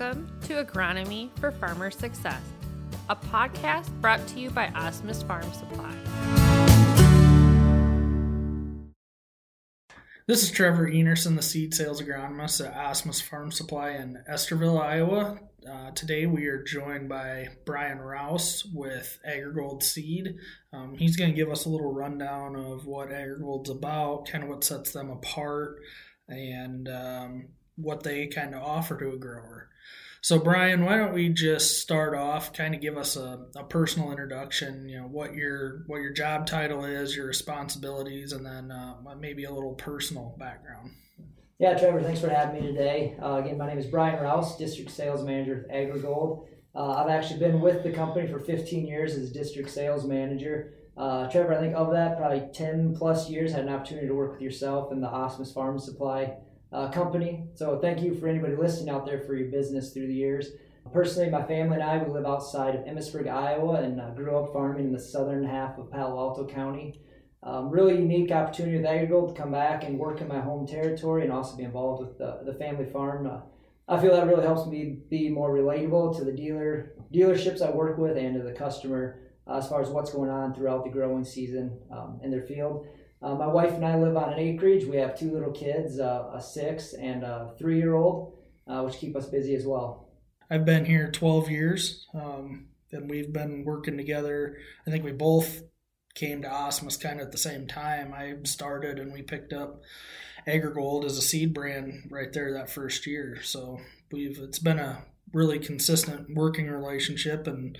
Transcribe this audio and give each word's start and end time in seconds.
Welcome 0.00 0.28
to 0.46 0.64
Agronomy 0.64 1.28
for 1.40 1.50
Farmer 1.50 1.90
Success, 1.90 2.40
a 3.10 3.16
podcast 3.16 3.90
brought 4.00 4.26
to 4.28 4.40
you 4.40 4.48
by 4.48 4.68
Asmus 4.68 5.22
Farm 5.26 5.52
Supply. 5.52 5.94
This 10.26 10.42
is 10.42 10.50
Trevor 10.50 10.90
Enerson, 10.90 11.36
the 11.36 11.42
seed 11.42 11.74
sales 11.74 12.00
agronomist 12.00 12.66
at 12.66 12.74
Asmus 12.74 13.20
Farm 13.20 13.52
Supply 13.52 13.90
in 13.90 14.24
Estherville, 14.26 14.80
Iowa. 14.80 15.38
Uh, 15.70 15.90
today 15.90 16.24
we 16.24 16.46
are 16.46 16.62
joined 16.62 17.10
by 17.10 17.48
Brian 17.66 17.98
Rouse 17.98 18.64
with 18.72 19.18
AgriGold 19.28 19.82
Seed. 19.82 20.34
Um, 20.72 20.96
he's 20.96 21.16
going 21.16 21.28
to 21.28 21.36
give 21.36 21.50
us 21.50 21.66
a 21.66 21.68
little 21.68 21.92
rundown 21.92 22.56
of 22.56 22.86
what 22.86 23.10
AgriGold's 23.10 23.68
about, 23.68 24.28
kind 24.28 24.44
of 24.44 24.48
what 24.48 24.64
sets 24.64 24.92
them 24.92 25.10
apart, 25.10 25.76
and 26.26 26.88
um, 26.88 27.48
what 27.76 28.02
they 28.02 28.28
kind 28.28 28.54
of 28.54 28.62
offer 28.62 28.96
to 28.98 29.10
a 29.10 29.18
grower. 29.18 29.66
So, 30.22 30.38
Brian, 30.38 30.84
why 30.84 30.98
don't 30.98 31.14
we 31.14 31.30
just 31.30 31.80
start 31.80 32.14
off? 32.14 32.52
Kind 32.52 32.74
of 32.74 32.82
give 32.82 32.98
us 32.98 33.16
a, 33.16 33.46
a 33.56 33.64
personal 33.64 34.10
introduction. 34.10 34.86
You 34.86 34.98
know 34.98 35.06
what 35.06 35.34
your 35.34 35.84
what 35.86 36.02
your 36.02 36.12
job 36.12 36.46
title 36.46 36.84
is, 36.84 37.16
your 37.16 37.26
responsibilities, 37.26 38.32
and 38.32 38.44
then 38.44 38.70
uh, 38.70 38.96
maybe 39.18 39.44
a 39.44 39.52
little 39.52 39.74
personal 39.74 40.36
background. 40.38 40.90
Yeah, 41.58 41.78
Trevor, 41.78 42.02
thanks 42.02 42.20
for 42.20 42.28
having 42.28 42.62
me 42.62 42.72
today. 42.72 43.16
Uh, 43.22 43.36
again, 43.36 43.56
my 43.56 43.66
name 43.66 43.78
is 43.78 43.86
Brian 43.86 44.22
Rouse, 44.22 44.58
District 44.58 44.90
Sales 44.90 45.22
Manager 45.22 45.66
with 45.66 45.70
AgriGold. 45.70 46.46
Uh, 46.74 46.92
I've 46.92 47.10
actually 47.10 47.38
been 47.38 47.60
with 47.60 47.82
the 47.82 47.90
company 47.90 48.28
for 48.28 48.38
15 48.38 48.86
years 48.86 49.14
as 49.14 49.30
District 49.30 49.68
Sales 49.68 50.06
Manager. 50.06 50.74
Uh, 50.96 51.30
Trevor, 51.30 51.54
I 51.54 51.60
think 51.60 51.74
of 51.74 51.92
that, 51.92 52.18
probably 52.18 52.48
10 52.52 52.94
plus 52.96 53.28
years, 53.28 53.52
had 53.52 53.64
an 53.64 53.70
opportunity 53.70 54.06
to 54.06 54.14
work 54.14 54.32
with 54.32 54.42
yourself 54.42 54.92
and 54.92 55.02
the 55.02 55.08
Asmus 55.08 55.52
Farm 55.52 55.78
Supply 55.78 56.36
uh, 56.72 56.90
company. 56.90 57.44
So 57.54 57.78
thank 57.78 58.00
you 58.00 58.14
for 58.14 58.28
anybody 58.28 58.56
listening 58.56 58.94
out 58.94 59.06
there 59.06 59.20
for 59.20 59.34
your 59.34 59.50
business 59.50 59.92
through 59.92 60.06
the 60.06 60.14
years. 60.14 60.48
Personally, 60.92 61.30
my 61.30 61.42
family 61.42 61.74
and 61.76 61.82
I, 61.84 61.98
we 61.98 62.10
live 62.10 62.26
outside 62.26 62.74
of 62.74 62.84
Emmetsburg, 62.84 63.28
Iowa, 63.28 63.82
and 63.82 64.00
uh, 64.00 64.10
grew 64.10 64.36
up 64.36 64.52
farming 64.52 64.86
in 64.86 64.92
the 64.92 64.98
southern 64.98 65.44
half 65.44 65.78
of 65.78 65.90
Palo 65.90 66.18
Alto 66.18 66.46
County. 66.46 67.00
Um, 67.42 67.70
really 67.70 67.96
unique 67.96 68.32
opportunity 68.32 68.76
with 68.76 68.86
AgriGold 68.86 69.34
to 69.34 69.40
come 69.40 69.52
back 69.52 69.84
and 69.84 69.98
work 69.98 70.20
in 70.20 70.28
my 70.28 70.40
home 70.40 70.66
territory 70.66 71.22
and 71.22 71.32
also 71.32 71.56
be 71.56 71.62
involved 71.62 72.06
with 72.06 72.18
the, 72.18 72.40
the 72.44 72.58
family 72.58 72.86
farm. 72.86 73.26
Uh, 73.26 73.40
I 73.88 74.00
feel 74.00 74.12
that 74.12 74.26
really 74.26 74.44
helps 74.44 74.68
me 74.68 74.98
be 75.08 75.28
more 75.28 75.54
relatable 75.54 76.16
to 76.18 76.24
the 76.24 76.32
dealer 76.32 76.92
dealerships 77.12 77.62
I 77.62 77.70
work 77.70 77.98
with 77.98 78.16
and 78.16 78.36
to 78.36 78.42
the 78.42 78.52
customer 78.52 79.20
uh, 79.46 79.58
as 79.58 79.68
far 79.68 79.80
as 79.80 79.88
what's 79.88 80.12
going 80.12 80.30
on 80.30 80.54
throughout 80.54 80.84
the 80.84 80.90
growing 80.90 81.24
season 81.24 81.78
um, 81.90 82.20
in 82.22 82.30
their 82.30 82.42
field. 82.42 82.86
Uh, 83.22 83.34
my 83.34 83.46
wife 83.46 83.72
and 83.72 83.84
I 83.84 83.98
live 83.98 84.16
on 84.16 84.32
an 84.32 84.38
acreage. 84.38 84.84
We 84.84 84.96
have 84.96 85.18
two 85.18 85.32
little 85.32 85.52
kids, 85.52 86.00
uh, 86.00 86.30
a 86.32 86.40
six 86.40 86.94
and 86.94 87.22
a 87.22 87.52
three 87.58 87.76
year 87.76 87.94
old, 87.94 88.38
uh, 88.66 88.82
which 88.82 88.96
keep 88.96 89.14
us 89.14 89.26
busy 89.26 89.54
as 89.54 89.66
well. 89.66 90.08
I've 90.50 90.64
been 90.64 90.84
here 90.84 91.10
12 91.10 91.50
years, 91.50 92.06
um, 92.14 92.66
and 92.92 93.08
we've 93.10 93.32
been 93.32 93.64
working 93.64 93.96
together. 93.96 94.56
I 94.86 94.90
think 94.90 95.04
we 95.04 95.12
both 95.12 95.62
came 96.14 96.42
to 96.42 96.48
Asmus 96.48 97.00
kind 97.00 97.20
of 97.20 97.26
at 97.26 97.32
the 97.32 97.38
same 97.38 97.66
time. 97.66 98.12
I 98.14 98.34
started 98.44 98.98
and 98.98 99.12
we 99.12 99.22
picked 99.22 99.52
up 99.52 99.82
AgriGold 100.48 101.04
as 101.04 101.18
a 101.18 101.22
seed 101.22 101.54
brand 101.54 102.08
right 102.10 102.32
there 102.32 102.52
that 102.54 102.70
first 102.70 103.06
year. 103.06 103.38
So 103.42 103.80
we've 104.10 104.38
it's 104.38 104.58
been 104.58 104.78
a 104.78 105.04
really 105.32 105.58
consistent 105.58 106.34
working 106.34 106.68
relationship, 106.68 107.46
and 107.46 107.78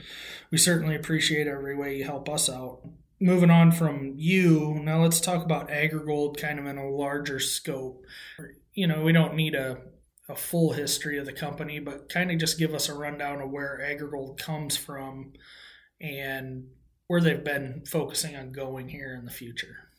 we 0.50 0.58
certainly 0.58 0.94
appreciate 0.94 1.46
every 1.46 1.74
way 1.74 1.96
you 1.96 2.04
help 2.04 2.28
us 2.28 2.48
out 2.48 2.82
moving 3.20 3.50
on 3.50 3.70
from 3.70 4.14
you, 4.16 4.80
now 4.82 5.02
let's 5.02 5.20
talk 5.20 5.44
about 5.44 5.68
AgriGold 5.68 6.40
kind 6.40 6.58
of 6.58 6.66
in 6.66 6.78
a 6.78 6.88
larger 6.88 7.38
scope. 7.38 8.04
You 8.72 8.86
know, 8.86 9.02
we 9.02 9.12
don't 9.12 9.34
need 9.34 9.54
a, 9.54 9.78
a 10.28 10.34
full 10.34 10.72
history 10.72 11.18
of 11.18 11.26
the 11.26 11.32
company, 11.32 11.78
but 11.78 12.08
kind 12.08 12.30
of 12.30 12.38
just 12.38 12.58
give 12.58 12.74
us 12.74 12.88
a 12.88 12.94
rundown 12.94 13.42
of 13.42 13.50
where 13.50 13.80
AgriGold 13.82 14.38
comes 14.38 14.76
from 14.76 15.34
and 16.00 16.68
where 17.08 17.20
they've 17.20 17.44
been 17.44 17.82
focusing 17.86 18.36
on 18.36 18.52
going 18.52 18.88
here 18.88 19.14
in 19.14 19.24
the 19.24 19.30
future. 19.30 19.90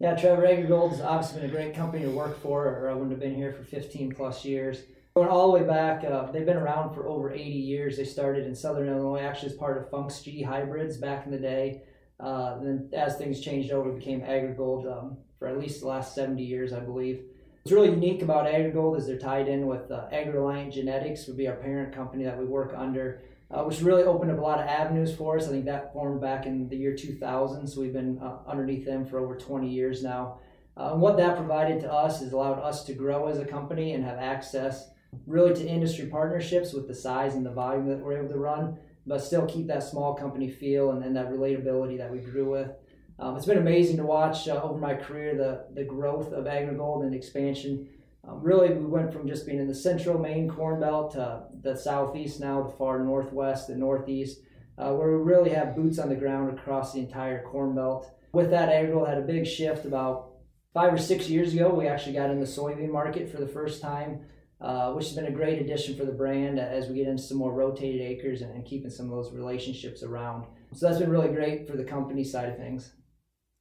Yeah, 0.00 0.16
Trevor 0.16 0.42
AgriGold 0.42 0.90
has 0.90 1.00
obviously 1.00 1.40
been 1.40 1.50
a 1.50 1.52
great 1.52 1.74
company 1.74 2.04
to 2.04 2.10
work 2.10 2.40
for, 2.40 2.66
or 2.66 2.90
I 2.90 2.92
wouldn't 2.92 3.10
have 3.10 3.20
been 3.20 3.34
here 3.34 3.52
for 3.52 3.64
15 3.64 4.14
plus 4.14 4.44
years. 4.44 4.82
Going 5.14 5.28
all 5.28 5.50
the 5.50 5.58
way 5.58 5.66
back, 5.66 6.04
uh, 6.04 6.30
they've 6.30 6.46
been 6.46 6.56
around 6.56 6.94
for 6.94 7.08
over 7.08 7.32
80 7.32 7.42
years. 7.42 7.96
They 7.96 8.04
started 8.04 8.46
in 8.46 8.54
Southern 8.54 8.88
Illinois, 8.88 9.20
actually 9.20 9.50
as 9.50 9.56
part 9.56 9.76
of 9.76 9.90
Funk's 9.90 10.22
G 10.22 10.42
Hybrids 10.42 10.96
back 10.96 11.26
in 11.26 11.32
the 11.32 11.38
day. 11.38 11.82
Uh, 12.20 12.58
then 12.58 12.88
as 12.92 13.16
things 13.16 13.40
changed 13.40 13.70
over, 13.70 13.90
it 13.90 13.98
became 13.98 14.22
AgriGold 14.22 14.90
um, 14.90 15.16
for 15.38 15.48
at 15.48 15.58
least 15.58 15.80
the 15.80 15.86
last 15.86 16.14
70 16.14 16.42
years, 16.42 16.72
I 16.72 16.80
believe. 16.80 17.22
What's 17.62 17.72
really 17.72 17.90
unique 17.90 18.22
about 18.22 18.46
AgriGold 18.46 18.98
is 18.98 19.06
they're 19.06 19.18
tied 19.18 19.48
in 19.48 19.66
with 19.66 19.90
uh, 19.90 20.08
AgReliant 20.12 20.72
Genetics, 20.72 21.26
would 21.26 21.36
be 21.36 21.46
our 21.46 21.56
parent 21.56 21.94
company 21.94 22.24
that 22.24 22.38
we 22.38 22.44
work 22.44 22.74
under, 22.76 23.22
uh, 23.50 23.62
which 23.62 23.80
really 23.82 24.02
opened 24.02 24.32
up 24.32 24.38
a 24.38 24.40
lot 24.40 24.60
of 24.60 24.66
avenues 24.66 25.14
for 25.14 25.36
us. 25.36 25.46
I 25.46 25.50
think 25.50 25.64
that 25.66 25.92
formed 25.92 26.20
back 26.20 26.46
in 26.46 26.68
the 26.68 26.76
year 26.76 26.96
2000, 26.96 27.66
so 27.66 27.80
we've 27.80 27.92
been 27.92 28.18
uh, 28.18 28.38
underneath 28.46 28.84
them 28.84 29.06
for 29.06 29.18
over 29.18 29.36
20 29.36 29.68
years 29.68 30.02
now. 30.02 30.38
Uh, 30.76 30.92
and 30.92 31.00
what 31.00 31.16
that 31.18 31.36
provided 31.36 31.80
to 31.80 31.92
us 31.92 32.22
is 32.22 32.32
allowed 32.32 32.60
us 32.60 32.84
to 32.84 32.94
grow 32.94 33.28
as 33.28 33.38
a 33.38 33.44
company 33.44 33.94
and 33.94 34.04
have 34.04 34.18
access 34.18 34.90
really 35.26 35.54
to 35.54 35.66
industry 35.66 36.06
partnerships 36.06 36.72
with 36.72 36.86
the 36.86 36.94
size 36.94 37.34
and 37.34 37.44
the 37.44 37.50
volume 37.50 37.86
that 37.88 37.98
we're 37.98 38.18
able 38.18 38.28
to 38.28 38.38
run 38.38 38.78
but 39.08 39.22
still 39.22 39.46
keep 39.46 39.66
that 39.66 39.82
small 39.82 40.14
company 40.14 40.50
feel 40.50 40.90
and, 40.90 41.02
and 41.02 41.16
that 41.16 41.30
relatability 41.30 41.96
that 41.98 42.12
we 42.12 42.18
grew 42.18 42.50
with. 42.50 42.70
Um, 43.18 43.36
it's 43.36 43.46
been 43.46 43.58
amazing 43.58 43.96
to 43.96 44.04
watch 44.04 44.46
uh, 44.46 44.60
over 44.62 44.78
my 44.78 44.94
career 44.94 45.34
the, 45.34 45.66
the 45.74 45.84
growth 45.84 46.32
of 46.32 46.44
AgriGold 46.44 47.04
and 47.04 47.14
expansion. 47.14 47.88
Um, 48.28 48.40
really, 48.42 48.72
we 48.72 48.84
went 48.84 49.12
from 49.12 49.26
just 49.26 49.46
being 49.46 49.58
in 49.58 49.66
the 49.66 49.74
central 49.74 50.18
main 50.18 50.48
Corn 50.48 50.80
Belt 50.80 51.12
to 51.12 51.44
the 51.62 51.74
southeast, 51.74 52.38
now 52.38 52.62
the 52.62 52.72
far 52.76 53.02
northwest, 53.02 53.66
the 53.66 53.74
northeast, 53.74 54.40
uh, 54.76 54.92
where 54.92 55.16
we 55.16 55.24
really 55.24 55.50
have 55.50 55.74
boots 55.74 55.98
on 55.98 56.10
the 56.10 56.14
ground 56.14 56.56
across 56.56 56.92
the 56.92 57.00
entire 57.00 57.42
Corn 57.42 57.74
Belt. 57.74 58.08
With 58.32 58.50
that, 58.50 58.68
AgriGold 58.68 59.08
had 59.08 59.18
a 59.18 59.22
big 59.22 59.46
shift 59.46 59.84
about 59.84 60.32
five 60.74 60.92
or 60.92 60.98
six 60.98 61.28
years 61.28 61.54
ago. 61.54 61.70
We 61.70 61.88
actually 61.88 62.12
got 62.12 62.30
in 62.30 62.38
the 62.38 62.46
soybean 62.46 62.90
market 62.90 63.32
for 63.32 63.38
the 63.38 63.48
first 63.48 63.80
time 63.80 64.20
uh, 64.60 64.92
which 64.92 65.06
has 65.06 65.14
been 65.14 65.26
a 65.26 65.30
great 65.30 65.60
addition 65.60 65.96
for 65.96 66.04
the 66.04 66.12
brand 66.12 66.58
as 66.58 66.88
we 66.88 66.96
get 66.96 67.06
into 67.06 67.22
some 67.22 67.38
more 67.38 67.52
rotated 67.52 68.00
acres 68.00 68.42
and, 68.42 68.52
and 68.52 68.64
keeping 68.64 68.90
some 68.90 69.06
of 69.06 69.12
those 69.12 69.32
relationships 69.32 70.02
around. 70.02 70.46
So 70.74 70.86
that's 70.86 70.98
been 70.98 71.10
really 71.10 71.28
great 71.28 71.68
for 71.68 71.76
the 71.76 71.84
company 71.84 72.24
side 72.24 72.48
of 72.48 72.56
things. 72.56 72.92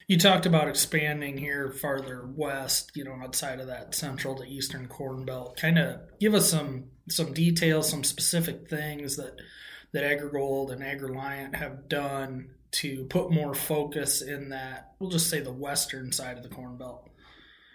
You 0.08 0.18
talked 0.18 0.46
about 0.46 0.70
expanding 0.70 1.38
here 1.38 1.70
farther 1.70 2.30
west, 2.34 2.92
you 2.96 3.04
know, 3.04 3.18
outside 3.22 3.60
of 3.60 3.68
that 3.68 3.94
central 3.94 4.36
to 4.36 4.46
eastern 4.46 4.88
corn 4.88 5.26
belt. 5.26 5.58
Kind 5.58 5.78
of 5.78 6.00
give 6.20 6.34
us 6.34 6.50
some 6.50 6.86
some 7.10 7.34
details, 7.34 7.90
some 7.90 8.04
specific 8.04 8.70
things 8.70 9.18
that 9.18 9.36
that 9.92 10.04
AgriGold 10.04 10.72
and 10.72 10.82
AgReliant 10.82 11.56
have 11.56 11.90
done 11.90 12.52
to 12.72 13.06
put 13.06 13.32
more 13.32 13.54
focus 13.54 14.22
in 14.22 14.50
that. 14.50 14.94
We'll 15.00 15.10
just 15.10 15.30
say 15.30 15.42
the 15.42 15.52
western 15.52 16.12
side 16.12 16.38
of 16.38 16.44
the 16.44 16.50
corn 16.50 16.78
belt. 16.78 17.10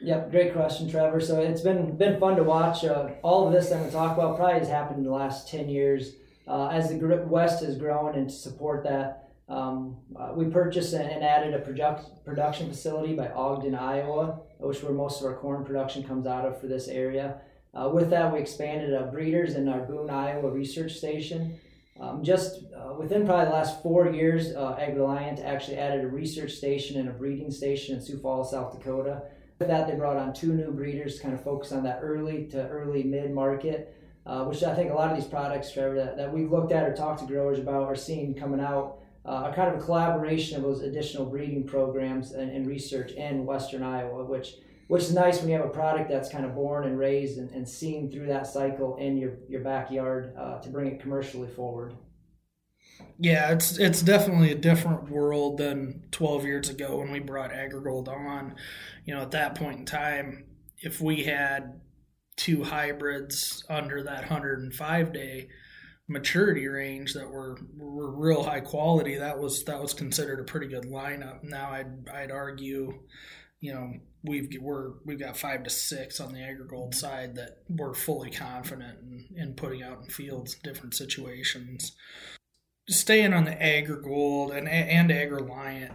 Yep, 0.04 0.32
great 0.32 0.52
question, 0.52 0.90
Trevor. 0.90 1.20
So 1.20 1.40
it's 1.40 1.60
been 1.60 1.96
been 1.96 2.18
fun 2.18 2.34
to 2.36 2.42
watch. 2.42 2.84
Uh, 2.84 3.10
all 3.22 3.46
of 3.46 3.52
this 3.52 3.68
that 3.68 3.84
to 3.84 3.90
talk 3.90 4.16
about 4.16 4.36
probably 4.36 4.58
has 4.58 4.68
happened 4.68 4.98
in 4.98 5.04
the 5.04 5.12
last 5.12 5.48
ten 5.48 5.68
years 5.68 6.14
uh, 6.48 6.68
as 6.68 6.88
the 6.88 7.24
West 7.28 7.62
has 7.62 7.76
grown, 7.76 8.16
and 8.16 8.28
to 8.28 8.34
support 8.34 8.82
that, 8.82 9.28
um, 9.48 9.96
uh, 10.18 10.32
we 10.34 10.46
purchased 10.46 10.92
and 10.92 11.22
added 11.22 11.54
a 11.54 11.60
product, 11.60 12.24
production 12.24 12.68
facility 12.68 13.14
by 13.14 13.28
Ogden, 13.28 13.76
Iowa, 13.76 14.40
which 14.58 14.82
where 14.82 14.92
most 14.92 15.20
of 15.20 15.26
our 15.28 15.36
corn 15.36 15.64
production 15.64 16.02
comes 16.02 16.26
out 16.26 16.44
of 16.44 16.60
for 16.60 16.66
this 16.66 16.88
area. 16.88 17.40
Uh, 17.72 17.88
with 17.88 18.10
that, 18.10 18.32
we 18.32 18.40
expanded 18.40 18.92
our 18.94 19.06
breeders 19.06 19.54
in 19.54 19.68
our 19.68 19.86
Boone, 19.86 20.10
Iowa 20.10 20.50
research 20.50 20.94
station. 20.94 21.60
Um, 22.00 22.24
just 22.24 22.64
uh, 22.76 22.94
within 22.94 23.24
probably 23.24 23.44
the 23.44 23.52
last 23.52 23.82
four 23.84 24.10
years, 24.10 24.52
uh, 24.56 24.76
AgReliant 24.80 25.44
actually 25.44 25.76
added 25.78 26.04
a 26.04 26.08
research 26.08 26.52
station 26.52 26.98
and 26.98 27.08
a 27.08 27.12
breeding 27.12 27.52
station 27.52 27.94
in 27.94 28.02
Sioux 28.02 28.18
Falls, 28.18 28.50
South 28.50 28.76
Dakota. 28.76 29.22
That, 29.68 29.86
they 29.86 29.94
brought 29.94 30.16
on 30.16 30.32
two 30.32 30.52
new 30.52 30.70
breeders 30.70 31.16
to 31.16 31.22
kind 31.22 31.34
of 31.34 31.42
focus 31.42 31.72
on 31.72 31.82
that 31.84 32.00
early 32.02 32.46
to 32.46 32.68
early 32.68 33.02
mid 33.02 33.32
market, 33.32 33.94
uh, 34.26 34.44
which 34.44 34.62
I 34.62 34.74
think 34.74 34.90
a 34.90 34.94
lot 34.94 35.10
of 35.10 35.16
these 35.16 35.26
products, 35.26 35.72
Trevor, 35.72 35.96
that, 35.96 36.16
that 36.16 36.32
we've 36.32 36.50
looked 36.50 36.72
at 36.72 36.84
or 36.84 36.94
talked 36.94 37.20
to 37.20 37.26
growers 37.26 37.58
about 37.58 37.84
are 37.84 37.96
seeing 37.96 38.34
coming 38.34 38.60
out 38.60 38.98
uh, 39.24 39.28
are 39.28 39.54
kind 39.54 39.72
of 39.72 39.80
a 39.80 39.84
collaboration 39.84 40.56
of 40.56 40.62
those 40.62 40.82
additional 40.82 41.24
breeding 41.24 41.64
programs 41.64 42.32
and, 42.32 42.50
and, 42.50 42.66
research 42.66 43.12
in 43.12 43.46
Western 43.46 43.82
Iowa, 43.82 44.24
which 44.24 44.54
which 44.88 45.04
is 45.04 45.14
nice 45.14 45.38
when 45.40 45.48
you 45.48 45.56
have 45.56 45.64
a 45.64 45.70
product 45.70 46.10
that's 46.10 46.28
kind 46.28 46.44
of 46.44 46.54
born 46.54 46.84
and 46.84 46.98
raised 46.98 47.38
and, 47.38 47.50
and 47.52 47.66
seen 47.66 48.10
through 48.10 48.26
that 48.26 48.46
cycle 48.46 48.96
in 48.96 49.16
your, 49.16 49.32
your 49.48 49.62
backyard 49.62 50.34
uh, 50.36 50.58
to 50.58 50.68
bring 50.68 50.88
it 50.88 51.00
commercially 51.00 51.48
forward. 51.48 51.94
Yeah, 53.18 53.52
it's 53.52 53.78
it's 53.78 54.02
definitely 54.02 54.52
a 54.52 54.56
different 54.56 55.10
world 55.10 55.58
than 55.58 56.04
12 56.10 56.44
years 56.44 56.68
ago 56.68 56.98
when 56.98 57.10
we 57.10 57.20
brought 57.20 57.52
AgriGold 57.52 58.08
on. 58.08 58.56
You 59.04 59.14
know, 59.14 59.22
at 59.22 59.30
that 59.32 59.54
point 59.54 59.80
in 59.80 59.84
time, 59.84 60.44
if 60.78 61.00
we 61.00 61.24
had 61.24 61.80
two 62.36 62.64
hybrids 62.64 63.64
under 63.68 64.02
that 64.02 64.22
105 64.22 65.12
day 65.12 65.48
maturity 66.08 66.66
range 66.66 67.14
that 67.14 67.28
were 67.28 67.58
were 67.76 68.10
real 68.10 68.42
high 68.42 68.60
quality, 68.60 69.16
that 69.16 69.38
was 69.38 69.64
that 69.64 69.80
was 69.80 69.94
considered 69.94 70.40
a 70.40 70.44
pretty 70.44 70.66
good 70.66 70.84
lineup. 70.84 71.42
Now 71.42 71.70
I'd 71.70 72.08
I'd 72.08 72.30
argue 72.30 73.00
you 73.62 73.72
know, 73.72 73.92
we've 74.24 74.48
we're 74.60 74.94
we've 75.04 75.20
got 75.20 75.36
five 75.36 75.62
to 75.62 75.70
six 75.70 76.20
on 76.20 76.32
the 76.32 76.40
AgriGold 76.40 76.94
side 76.94 77.36
that 77.36 77.62
we're 77.70 77.94
fully 77.94 78.28
confident 78.28 78.98
in, 79.00 79.28
in 79.36 79.54
putting 79.54 79.84
out 79.84 80.00
in 80.02 80.10
fields, 80.10 80.56
different 80.64 80.94
situations. 80.94 81.92
Staying 82.88 83.32
on 83.32 83.44
the 83.44 83.52
AgriGold 83.52 84.56
and 84.56 84.68
and 84.68 85.10
AgReliant 85.10 85.92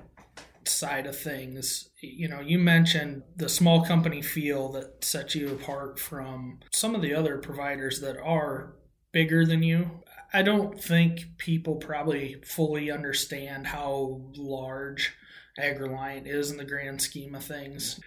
side 0.65 1.05
of 1.05 1.17
things, 1.17 1.89
you 2.01 2.27
know, 2.27 2.39
you 2.39 2.59
mentioned 2.59 3.23
the 3.35 3.49
small 3.49 3.83
company 3.85 4.21
feel 4.21 4.71
that 4.73 5.03
sets 5.03 5.35
you 5.35 5.49
apart 5.49 5.99
from 5.99 6.59
some 6.71 6.95
of 6.95 7.01
the 7.01 7.13
other 7.13 7.37
providers 7.37 7.99
that 8.01 8.17
are 8.17 8.75
bigger 9.11 9.45
than 9.45 9.63
you. 9.63 10.01
I 10.33 10.41
don't 10.41 10.81
think 10.81 11.37
people 11.37 11.75
probably 11.75 12.41
fully 12.45 12.91
understand 12.91 13.67
how 13.67 14.21
large 14.35 15.13
AgReliant 15.59 16.27
is 16.27 16.51
in 16.51 16.57
the 16.57 16.65
grand 16.65 17.01
scheme 17.01 17.33
of 17.35 17.43
things. 17.43 17.99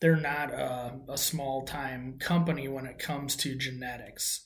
They're 0.00 0.16
not 0.16 0.52
a, 0.52 0.98
a 1.08 1.18
small 1.18 1.64
time 1.64 2.18
company 2.18 2.68
when 2.68 2.86
it 2.86 2.98
comes 2.98 3.36
to 3.36 3.56
genetics. 3.56 4.44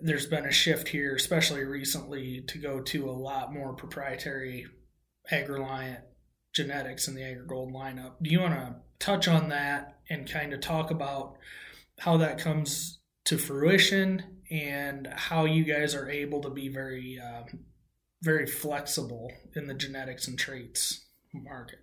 There's 0.00 0.26
been 0.26 0.46
a 0.46 0.52
shift 0.52 0.88
here, 0.88 1.14
especially 1.14 1.64
recently, 1.64 2.42
to 2.48 2.58
go 2.58 2.80
to 2.80 3.08
a 3.08 3.12
lot 3.12 3.52
more 3.52 3.74
proprietary 3.74 4.66
AgReliant 5.32 6.02
genetics 6.54 7.08
in 7.08 7.14
the 7.14 7.22
AgriGold 7.22 7.72
lineup. 7.72 8.12
Do 8.22 8.30
you 8.30 8.40
want 8.40 8.54
to 8.54 8.76
touch 8.98 9.28
on 9.28 9.48
that 9.48 9.98
and 10.08 10.30
kind 10.30 10.52
of 10.52 10.60
talk 10.60 10.90
about 10.90 11.36
how 11.98 12.16
that 12.18 12.38
comes 12.38 13.00
to 13.26 13.38
fruition 13.38 14.40
and 14.50 15.08
how 15.14 15.46
you 15.46 15.64
guys 15.64 15.94
are 15.94 16.08
able 16.08 16.42
to 16.42 16.50
be 16.50 16.68
very, 16.68 17.18
uh, 17.18 17.42
very 18.22 18.46
flexible 18.46 19.32
in 19.56 19.66
the 19.66 19.74
genetics 19.74 20.28
and 20.28 20.38
traits 20.38 21.06
market? 21.32 21.78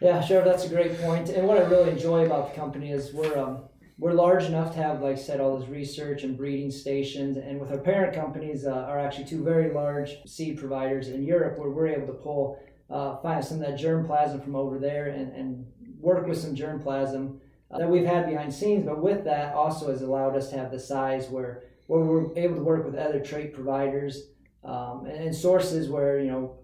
Yeah, 0.00 0.20
sure. 0.20 0.44
That's 0.44 0.64
a 0.64 0.68
great 0.68 1.00
point. 1.00 1.28
And 1.28 1.46
what 1.46 1.58
I 1.58 1.62
really 1.62 1.90
enjoy 1.90 2.24
about 2.24 2.50
the 2.50 2.60
company 2.60 2.92
is 2.92 3.12
we're 3.12 3.36
um, 3.36 3.64
we're 3.98 4.12
large 4.12 4.44
enough 4.44 4.72
to 4.74 4.78
have, 4.78 5.02
like 5.02 5.16
I 5.16 5.20
said, 5.20 5.40
all 5.40 5.58
this 5.58 5.68
research 5.68 6.22
and 6.22 6.36
breeding 6.36 6.70
stations. 6.70 7.36
And 7.36 7.60
with 7.60 7.72
our 7.72 7.78
parent 7.78 8.14
companies, 8.14 8.64
uh, 8.64 8.70
are 8.70 8.98
actually 8.98 9.24
two 9.24 9.42
very 9.42 9.72
large 9.72 10.18
seed 10.24 10.58
providers 10.58 11.08
in 11.08 11.24
Europe, 11.24 11.58
where 11.58 11.70
we're 11.70 11.88
able 11.88 12.06
to 12.06 12.12
pull 12.12 12.60
uh, 12.90 13.16
find 13.18 13.44
some 13.44 13.60
of 13.60 13.66
that 13.66 13.78
germplasm 13.78 14.42
from 14.42 14.56
over 14.56 14.78
there 14.78 15.08
and, 15.08 15.32
and 15.34 15.66
work 16.00 16.26
with 16.26 16.38
some 16.38 16.54
germplasm 16.54 17.38
uh, 17.70 17.78
that 17.78 17.88
we've 17.88 18.06
had 18.06 18.26
behind 18.26 18.54
scenes. 18.54 18.86
But 18.86 19.02
with 19.02 19.24
that, 19.24 19.54
also 19.54 19.90
has 19.90 20.00
allowed 20.00 20.36
us 20.36 20.48
to 20.50 20.56
have 20.56 20.70
the 20.70 20.80
size 20.80 21.28
where 21.28 21.64
where 21.86 22.00
we're 22.00 22.36
able 22.36 22.54
to 22.54 22.62
work 22.62 22.84
with 22.84 22.94
other 22.94 23.18
trait 23.18 23.54
providers 23.54 24.28
um, 24.62 25.06
and, 25.06 25.24
and, 25.24 25.34
sources 25.34 25.88
where 25.88 26.20
you 26.20 26.30
know 26.30 26.58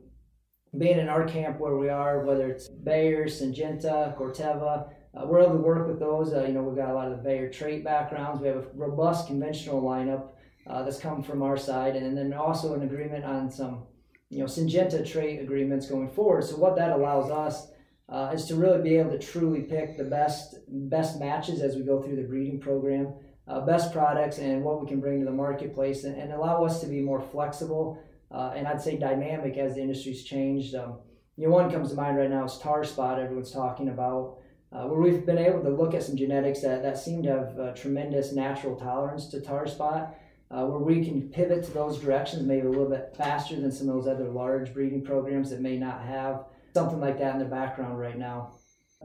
being 0.76 0.98
in 0.98 1.08
our 1.08 1.26
camp 1.26 1.58
where 1.58 1.76
we 1.76 1.88
are, 1.88 2.24
whether 2.24 2.48
it's 2.48 2.68
Bayer, 2.68 3.26
Syngenta, 3.26 4.16
Corteva, 4.18 4.90
uh, 5.16 5.26
we're 5.26 5.40
able 5.40 5.52
to 5.52 5.58
work 5.58 5.86
with 5.86 6.00
those. 6.00 6.32
Uh, 6.32 6.44
you 6.44 6.52
know, 6.52 6.62
we've 6.62 6.76
got 6.76 6.90
a 6.90 6.94
lot 6.94 7.10
of 7.10 7.16
the 7.16 7.22
Bayer 7.22 7.50
trait 7.50 7.84
backgrounds. 7.84 8.40
We 8.40 8.48
have 8.48 8.56
a 8.56 8.66
robust 8.74 9.26
conventional 9.26 9.82
lineup 9.82 10.28
uh, 10.66 10.82
that's 10.82 10.98
come 10.98 11.22
from 11.22 11.42
our 11.42 11.56
side, 11.56 11.96
and 11.96 12.16
then 12.16 12.32
also 12.32 12.74
an 12.74 12.82
agreement 12.82 13.24
on 13.24 13.50
some 13.50 13.84
you 14.30 14.38
know 14.38 14.46
Syngenta 14.46 15.08
trait 15.08 15.40
agreements 15.40 15.88
going 15.88 16.10
forward. 16.10 16.44
So 16.44 16.56
what 16.56 16.76
that 16.76 16.92
allows 16.92 17.30
us 17.30 17.68
uh, 18.08 18.30
is 18.34 18.46
to 18.46 18.56
really 18.56 18.82
be 18.82 18.96
able 18.96 19.10
to 19.10 19.18
truly 19.18 19.62
pick 19.62 19.96
the 19.96 20.04
best 20.04 20.56
best 20.68 21.20
matches 21.20 21.62
as 21.62 21.76
we 21.76 21.82
go 21.82 22.02
through 22.02 22.16
the 22.16 22.22
breeding 22.22 22.60
program, 22.60 23.14
uh, 23.46 23.60
best 23.60 23.92
products, 23.92 24.38
and 24.38 24.64
what 24.64 24.80
we 24.80 24.88
can 24.88 25.00
bring 25.00 25.20
to 25.20 25.24
the 25.24 25.32
marketplace, 25.32 26.04
and, 26.04 26.16
and 26.16 26.32
allow 26.32 26.64
us 26.64 26.80
to 26.80 26.86
be 26.86 27.00
more 27.00 27.20
flexible 27.20 28.02
uh, 28.34 28.52
and 28.56 28.66
I'd 28.66 28.82
say 28.82 28.96
dynamic 28.96 29.56
as 29.58 29.76
the 29.76 29.80
industry's 29.80 30.24
changed. 30.24 30.74
Um, 30.74 30.98
you 31.36 31.46
know, 31.46 31.54
one 31.54 31.70
comes 31.70 31.90
to 31.90 31.94
mind 31.94 32.16
right 32.16 32.30
now 32.30 32.44
is 32.44 32.58
tar 32.58 32.82
spot. 32.84 33.20
Everyone's 33.20 33.52
talking 33.52 33.88
about. 33.88 34.38
Uh, 34.74 34.86
where 34.88 35.00
we've 35.00 35.24
been 35.24 35.38
able 35.38 35.62
to 35.62 35.70
look 35.70 35.94
at 35.94 36.02
some 36.02 36.16
genetics 36.16 36.60
that, 36.60 36.82
that 36.82 36.98
seem 36.98 37.22
to 37.22 37.28
have 37.28 37.58
uh, 37.60 37.72
tremendous 37.74 38.32
natural 38.32 38.74
tolerance 38.74 39.28
to 39.28 39.40
tar 39.40 39.68
spot, 39.68 40.16
uh, 40.50 40.64
where 40.64 40.80
we 40.80 41.04
can 41.04 41.28
pivot 41.28 41.62
to 41.62 41.70
those 41.70 42.00
directions 42.00 42.42
maybe 42.42 42.66
a 42.66 42.70
little 42.70 42.88
bit 42.88 43.14
faster 43.16 43.54
than 43.54 43.70
some 43.70 43.88
of 43.88 43.94
those 43.94 44.08
other 44.08 44.28
large 44.28 44.74
breeding 44.74 45.04
programs 45.04 45.48
that 45.50 45.60
may 45.60 45.78
not 45.78 46.02
have 46.02 46.46
something 46.74 47.00
like 47.00 47.20
that 47.20 47.34
in 47.34 47.38
their 47.38 47.48
background 47.48 48.00
right 48.00 48.18
now. 48.18 48.50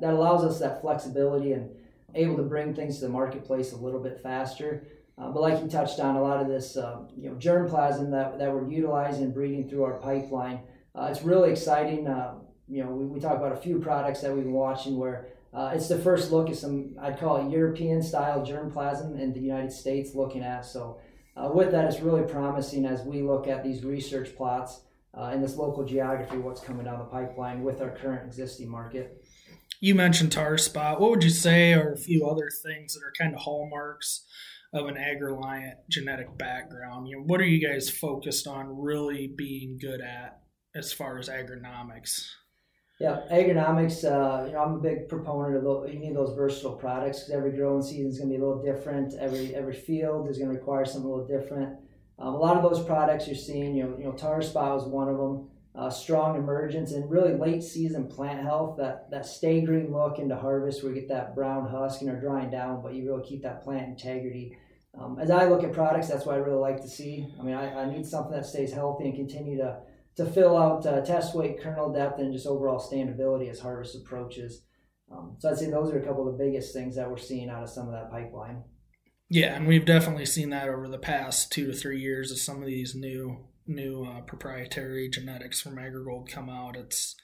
That 0.01 0.13
allows 0.13 0.43
us 0.43 0.59
that 0.59 0.81
flexibility 0.81 1.51
and 1.51 1.69
able 2.15 2.37
to 2.37 2.43
bring 2.43 2.73
things 2.73 2.95
to 2.95 3.05
the 3.05 3.11
marketplace 3.11 3.71
a 3.71 3.77
little 3.77 4.01
bit 4.01 4.19
faster. 4.23 4.87
Uh, 5.19 5.29
but 5.29 5.41
like 5.41 5.61
you 5.61 5.69
touched 5.69 5.99
on, 5.99 6.15
a 6.15 6.21
lot 6.21 6.41
of 6.41 6.47
this 6.47 6.77
uh, 6.77 7.01
you 7.15 7.29
know 7.29 7.35
germplasm 7.35 8.09
that, 8.09 8.39
that 8.39 8.51
we're 8.51 8.67
utilizing 8.67 9.31
breeding 9.31 9.69
through 9.69 9.83
our 9.83 9.99
pipeline, 9.99 10.61
uh, 10.95 11.09
it's 11.11 11.21
really 11.21 11.51
exciting. 11.51 12.05
You 12.67 12.83
know, 12.83 12.91
we, 12.91 13.05
we 13.05 13.19
talk 13.19 13.37
about 13.37 13.51
a 13.51 13.57
few 13.57 13.79
products 13.79 14.21
that 14.21 14.33
we've 14.33 14.43
been 14.43 14.53
watching 14.53 14.97
where 14.97 15.27
uh, 15.53 15.71
it's 15.73 15.87
the 15.87 15.97
first 15.97 16.31
look 16.31 16.49
at 16.49 16.55
some, 16.55 16.95
I'd 17.01 17.19
call 17.19 17.37
it 17.37 17.51
European 17.51 18.01
style 18.01 18.45
germplasm 18.45 19.19
in 19.19 19.33
the 19.33 19.39
United 19.39 19.71
States 19.71 20.15
looking 20.15 20.43
at. 20.43 20.65
So 20.65 20.99
uh, 21.35 21.49
with 21.53 21.71
that, 21.71 21.85
it's 21.85 22.01
really 22.01 22.23
promising 22.23 22.85
as 22.85 23.01
we 23.03 23.21
look 23.21 23.47
at 23.47 23.63
these 23.63 23.83
research 23.83 24.35
plots 24.35 24.81
in 25.33 25.41
this 25.41 25.57
local 25.57 25.83
geography, 25.83 26.37
what's 26.37 26.61
coming 26.61 26.85
down 26.85 26.97
the 26.97 27.05
pipeline 27.05 27.61
with 27.61 27.81
our 27.81 27.89
current 27.89 28.25
existing 28.25 28.69
market. 28.69 29.21
You 29.81 29.93
mentioned 29.93 30.31
tar 30.31 30.57
spot. 30.57 31.01
What 31.01 31.09
would 31.11 31.23
you 31.25 31.29
say 31.29 31.73
are 31.73 31.91
a 31.91 31.97
few 31.97 32.25
other 32.25 32.49
things 32.63 32.93
that 32.93 33.01
are 33.03 33.11
kind 33.17 33.35
of 33.35 33.41
hallmarks 33.41 34.25
of 34.73 34.87
an 34.87 34.95
AgReliant 34.95 35.75
genetic 35.89 36.37
background. 36.37 37.07
You 37.07 37.17
know, 37.17 37.23
what 37.23 37.41
are 37.41 37.45
you 37.45 37.65
guys 37.65 37.89
focused 37.89 38.47
on 38.47 38.79
really 38.79 39.27
being 39.27 39.77
good 39.79 40.01
at 40.01 40.41
as 40.75 40.93
far 40.93 41.17
as 41.17 41.29
agronomics? 41.29 42.25
Yeah, 42.99 43.21
agronomics. 43.31 44.03
Uh, 44.03 44.45
you 44.45 44.51
know, 44.51 44.59
I'm 44.59 44.73
a 44.73 44.79
big 44.79 45.07
proponent 45.07 45.55
of 45.55 45.63
those, 45.63 45.89
you 45.91 45.99
need 45.99 46.15
those 46.15 46.35
versatile 46.35 46.75
products 46.75 47.19
because 47.19 47.33
every 47.33 47.51
growing 47.51 47.81
season 47.81 48.07
is 48.07 48.17
going 48.19 48.29
to 48.29 48.37
be 48.37 48.41
a 48.41 48.45
little 48.45 48.61
different. 48.61 49.13
Every 49.17 49.55
every 49.55 49.73
field 49.73 50.29
is 50.29 50.37
going 50.37 50.49
to 50.49 50.55
require 50.55 50.83
something 50.83 51.09
a 51.09 51.13
little 51.13 51.25
different. 51.25 51.79
Um, 52.19 52.35
a 52.35 52.37
lot 52.37 52.57
of 52.57 52.63
those 52.69 52.83
products 52.83 53.25
you're 53.25 53.37
seeing, 53.37 53.75
you 53.75 53.83
know, 53.83 53.97
you 53.97 54.03
know, 54.03 54.11
tar 54.11 54.41
spot 54.41 54.75
was 54.75 54.83
one 54.83 55.07
of 55.07 55.17
them. 55.17 55.49
Uh, 55.73 55.89
strong 55.89 56.35
emergence 56.35 56.91
and 56.91 57.09
really 57.09 57.33
late 57.33 57.63
season 57.63 58.05
plant 58.05 58.41
health. 58.41 58.75
That 58.77 59.09
that 59.11 59.25
stay 59.25 59.61
green 59.61 59.93
look 59.93 60.19
into 60.19 60.35
harvest 60.35 60.83
where 60.83 60.93
you 60.93 60.99
get 60.99 61.07
that 61.07 61.35
brown 61.35 61.69
husk 61.69 62.01
and 62.01 62.09
are 62.09 62.19
drying 62.19 62.49
down, 62.49 62.81
but 62.81 62.93
you 62.95 63.05
really 63.05 63.25
keep 63.25 63.43
that 63.43 63.63
plant 63.63 63.87
integrity. 63.87 64.57
Um, 64.99 65.17
as 65.21 65.31
I 65.31 65.45
look 65.45 65.63
at 65.63 65.71
products, 65.71 66.09
that's 66.09 66.25
what 66.25 66.35
I 66.35 66.39
really 66.39 66.59
like 66.59 66.81
to 66.81 66.89
see. 66.89 67.25
I 67.39 67.43
mean, 67.43 67.55
I, 67.55 67.83
I 67.83 67.89
need 67.89 68.05
something 68.05 68.33
that 68.33 68.45
stays 68.45 68.73
healthy 68.73 69.05
and 69.05 69.15
continue 69.15 69.55
to 69.57 69.77
to 70.19 70.25
fill 70.25 70.57
out 70.57 70.85
uh, 70.85 70.99
test 70.99 71.33
weight, 71.33 71.61
kernel 71.61 71.93
depth, 71.93 72.19
and 72.19 72.33
just 72.33 72.45
overall 72.45 72.77
standability 72.77 73.49
as 73.49 73.61
harvest 73.61 73.95
approaches. 73.95 74.65
Um, 75.09 75.37
so 75.39 75.49
I'd 75.49 75.57
say 75.57 75.69
those 75.71 75.93
are 75.93 75.97
a 75.97 76.05
couple 76.05 76.27
of 76.27 76.37
the 76.37 76.43
biggest 76.43 76.73
things 76.73 76.97
that 76.97 77.09
we're 77.09 77.17
seeing 77.17 77.49
out 77.49 77.63
of 77.63 77.69
some 77.69 77.87
of 77.87 77.93
that 77.93 78.11
pipeline. 78.11 78.63
Yeah, 79.29 79.55
and 79.55 79.65
we've 79.65 79.85
definitely 79.85 80.25
seen 80.25 80.49
that 80.49 80.67
over 80.67 80.89
the 80.89 80.97
past 80.97 81.53
two 81.53 81.67
to 81.67 81.73
three 81.73 82.01
years 82.01 82.33
as 82.33 82.41
some 82.41 82.61
of 82.61 82.67
these 82.67 82.95
new 82.95 83.45
new 83.65 84.03
uh, 84.03 84.19
proprietary 84.21 85.07
genetics 85.07 85.61
from 85.61 85.77
AgriGold 85.77 86.29
come 86.29 86.49
out. 86.49 86.75
It's 86.75 87.15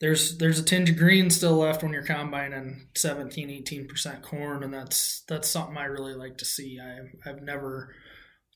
there's 0.00 0.36
there's 0.36 0.58
a 0.58 0.62
tinge 0.62 0.90
of 0.90 0.98
green 0.98 1.30
still 1.30 1.56
left 1.56 1.82
when 1.82 1.94
you're 1.94 2.02
combining 2.02 2.88
17 2.96 3.48
18% 3.64 4.20
corn 4.20 4.62
and 4.62 4.74
that's 4.74 5.22
that's 5.28 5.48
something 5.48 5.78
I 5.78 5.84
really 5.84 6.14
like 6.14 6.36
to 6.38 6.44
see. 6.44 6.78
I 6.78 7.28
I've 7.28 7.40
never 7.40 7.94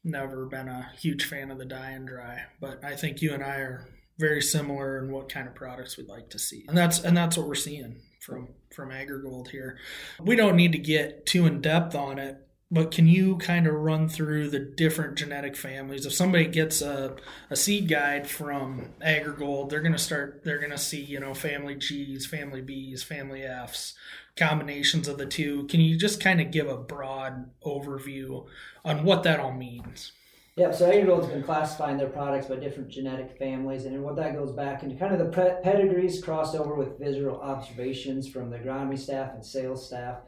never 0.04 0.47
been 0.47 0.69
a 0.69 0.90
huge 0.99 1.25
fan 1.25 1.50
of 1.50 1.59
the 1.59 1.64
dye 1.64 1.90
and 1.90 2.07
dry, 2.07 2.42
but 2.61 2.85
I 2.85 2.97
think 2.97 3.21
you 3.23 3.33
and 3.33 3.42
I 3.42 3.57
are 3.57 3.88
very 4.19 4.42
similar 4.42 4.99
in 4.99 5.11
what 5.11 5.33
kind 5.33 5.49
of 5.49 5.54
products 5.54 5.97
we'd 5.97 6.09
like 6.09 6.30
to 6.30 6.38
see. 6.38 6.64
And 6.69 6.76
that's 6.76 7.00
and 7.00 7.16
that's 7.16 7.37
what 7.37 7.49
we're 7.49 7.54
seeing 7.54 8.00
from 8.21 8.49
from 8.75 8.90
AgriGold 8.90 9.49
here. 9.49 9.78
We 10.21 10.37
don't 10.37 10.57
need 10.57 10.73
to 10.73 10.78
get 10.78 11.26
too 11.26 11.47
in 11.47 11.61
depth 11.61 11.95
on 11.95 12.19
it 12.19 12.37
but 12.71 12.93
can 12.93 13.09
you 13.09 13.37
kind 13.37 13.67
of 13.67 13.75
run 13.75 14.09
through 14.09 14.49
the 14.49 14.61
different 14.61 15.17
genetic 15.17 15.57
families? 15.57 16.07
If 16.07 16.12
somebody 16.12 16.47
gets 16.47 16.81
a, 16.81 17.17
a 17.50 17.57
seed 17.57 17.89
guide 17.89 18.29
from 18.29 18.91
AgriGold, 19.05 19.71
they're 19.71 19.81
going 19.81 19.93
to 19.93 19.99
start, 19.99 20.43
they're 20.45 20.59
going 20.59 20.71
to 20.71 20.79
see, 20.79 21.00
you 21.00 21.19
know, 21.19 21.35
family 21.35 21.75
G's, 21.75 22.27
family 22.27 22.61
B's, 22.61 23.03
family 23.03 23.43
F's, 23.43 23.95
combinations 24.37 25.09
of 25.09 25.19
the 25.19 25.27
two. 25.27 25.67
Can 25.67 25.81
you 25.81 25.99
just 25.99 26.23
kind 26.23 26.41
of 26.41 26.53
give 26.53 26.69
a 26.69 26.77
broad 26.77 27.50
overview 27.65 28.47
on 28.85 29.05
what 29.05 29.25
that 29.25 29.41
all 29.41 29.53
means? 29.53 30.12
Yeah, 30.55 30.71
so 30.71 30.89
AgriGold's 30.91 31.29
been 31.29 31.43
classifying 31.43 31.97
their 31.97 32.09
products 32.09 32.47
by 32.47 32.57
different 32.57 32.91
genetic 32.91 33.37
families, 33.37 33.85
and 33.85 34.03
what 34.05 34.17
that 34.17 34.35
goes 34.35 34.53
back 34.53 34.83
into 34.83 34.95
kind 34.95 35.12
of 35.12 35.19
the 35.19 35.61
pedigrees 35.62 36.23
crossed 36.23 36.55
over 36.55 36.75
with 36.75 36.99
visual 37.00 37.41
observations 37.41 38.29
from 38.29 38.50
the 38.50 38.59
agronomy 38.59 38.99
staff 38.99 39.33
and 39.35 39.45
sales 39.45 39.85
staff 39.85 40.19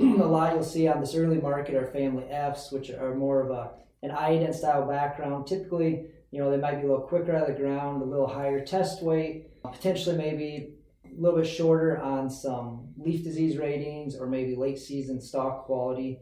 a 0.00 0.04
lot 0.04 0.54
you'll 0.54 0.62
see 0.62 0.88
on 0.88 1.00
this 1.00 1.14
early 1.14 1.38
market 1.38 1.74
are 1.74 1.86
family 1.86 2.24
Fs, 2.30 2.70
which 2.72 2.90
are 2.90 3.14
more 3.14 3.40
of 3.42 3.50
a 3.50 3.70
an 4.02 4.10
Iodent 4.10 4.54
style 4.54 4.86
background. 4.86 5.46
Typically, 5.46 6.06
you 6.30 6.40
know, 6.40 6.50
they 6.50 6.56
might 6.56 6.76
be 6.76 6.86
a 6.86 6.90
little 6.90 7.06
quicker 7.06 7.34
out 7.34 7.48
of 7.48 7.56
the 7.56 7.60
ground, 7.60 8.00
a 8.00 8.04
little 8.04 8.28
higher 8.28 8.64
test 8.64 9.02
weight, 9.02 9.60
potentially 9.62 10.16
maybe 10.16 10.74
a 11.04 11.20
little 11.20 11.40
bit 11.40 11.48
shorter 11.48 11.98
on 11.98 12.30
some 12.30 12.88
leaf 12.96 13.24
disease 13.24 13.56
ratings 13.56 14.16
or 14.16 14.26
maybe 14.26 14.54
late 14.54 14.78
season 14.78 15.20
stalk 15.20 15.64
quality. 15.64 16.20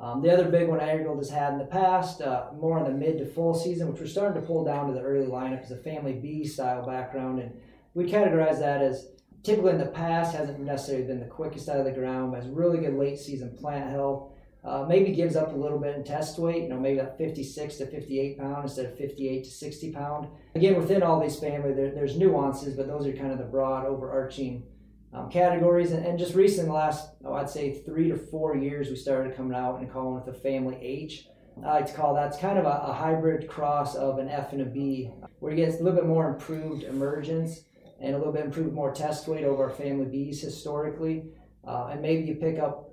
Um, 0.00 0.22
the 0.22 0.30
other 0.30 0.48
big 0.50 0.68
one 0.68 0.78
AgriGold 0.78 1.18
has 1.18 1.30
had 1.30 1.54
in 1.54 1.58
the 1.58 1.64
past, 1.64 2.20
uh, 2.20 2.48
more 2.54 2.78
in 2.78 2.84
the 2.84 2.90
mid 2.90 3.18
to 3.18 3.26
full 3.26 3.54
season, 3.54 3.90
which 3.90 4.00
we're 4.00 4.06
starting 4.06 4.40
to 4.40 4.46
pull 4.46 4.64
down 4.64 4.88
to 4.88 4.92
the 4.92 5.00
early 5.00 5.26
lineup, 5.26 5.64
is 5.64 5.70
a 5.70 5.76
family 5.78 6.12
B 6.12 6.46
style 6.46 6.86
background. 6.86 7.40
And 7.40 7.58
we 7.94 8.04
categorize 8.04 8.58
that 8.58 8.82
as 8.82 9.08
typically 9.46 9.70
in 9.70 9.78
the 9.78 9.86
past 9.86 10.34
hasn't 10.34 10.58
necessarily 10.58 11.06
been 11.06 11.20
the 11.20 11.26
quickest 11.26 11.68
out 11.68 11.78
of 11.78 11.84
the 11.84 11.92
ground, 11.92 12.32
but 12.32 12.42
has 12.42 12.50
really 12.50 12.78
good 12.78 12.94
late 12.94 13.18
season 13.18 13.56
plant 13.56 13.90
health. 13.90 14.32
Uh, 14.64 14.84
maybe 14.88 15.12
gives 15.12 15.36
up 15.36 15.52
a 15.52 15.56
little 15.56 15.78
bit 15.78 15.94
in 15.94 16.02
test 16.02 16.40
weight, 16.40 16.64
you 16.64 16.68
know, 16.68 16.80
maybe 16.80 16.98
that 16.98 17.16
56 17.16 17.76
to 17.76 17.86
58 17.86 18.36
pound 18.36 18.64
instead 18.64 18.86
of 18.86 18.98
58 18.98 19.44
to 19.44 19.50
60 19.50 19.92
pound. 19.92 20.28
Again, 20.56 20.76
within 20.76 21.04
all 21.04 21.20
these 21.20 21.38
family, 21.38 21.72
there, 21.72 21.92
there's 21.92 22.18
nuances, 22.18 22.74
but 22.74 22.88
those 22.88 23.06
are 23.06 23.12
kind 23.12 23.30
of 23.30 23.38
the 23.38 23.44
broad 23.44 23.86
overarching 23.86 24.64
um, 25.12 25.30
categories. 25.30 25.92
And, 25.92 26.04
and, 26.04 26.18
just 26.18 26.34
recently, 26.34 26.66
the 26.66 26.74
last, 26.74 27.10
oh, 27.24 27.34
I'd 27.34 27.48
say 27.48 27.74
three 27.74 28.08
to 28.08 28.16
four 28.16 28.56
years, 28.56 28.88
we 28.88 28.96
started 28.96 29.36
coming 29.36 29.56
out 29.56 29.78
and 29.78 29.88
calling 29.88 30.20
it 30.20 30.26
the 30.26 30.36
family 30.36 30.76
H. 30.82 31.28
I 31.64 31.74
like 31.74 31.86
to 31.86 31.92
call 31.92 32.12
that's 32.12 32.36
kind 32.36 32.58
of 32.58 32.64
a, 32.64 32.88
a 32.88 32.92
hybrid 32.92 33.46
cross 33.46 33.94
of 33.94 34.18
an 34.18 34.28
F 34.28 34.52
and 34.52 34.62
a 34.62 34.66
B, 34.66 35.12
where 35.38 35.52
you 35.52 35.64
get 35.64 35.78
a 35.78 35.82
little 35.82 36.00
bit 36.00 36.06
more 36.06 36.28
improved 36.28 36.82
emergence 36.82 37.65
and 38.00 38.14
a 38.14 38.18
little 38.18 38.32
bit 38.32 38.44
improved 38.44 38.74
more 38.74 38.92
test 38.92 39.26
weight 39.28 39.44
over 39.44 39.64
our 39.64 39.70
family 39.70 40.06
bees 40.06 40.40
historically. 40.40 41.24
Uh, 41.66 41.88
and 41.92 42.02
maybe 42.02 42.24
you 42.24 42.36
pick 42.36 42.58
up 42.58 42.90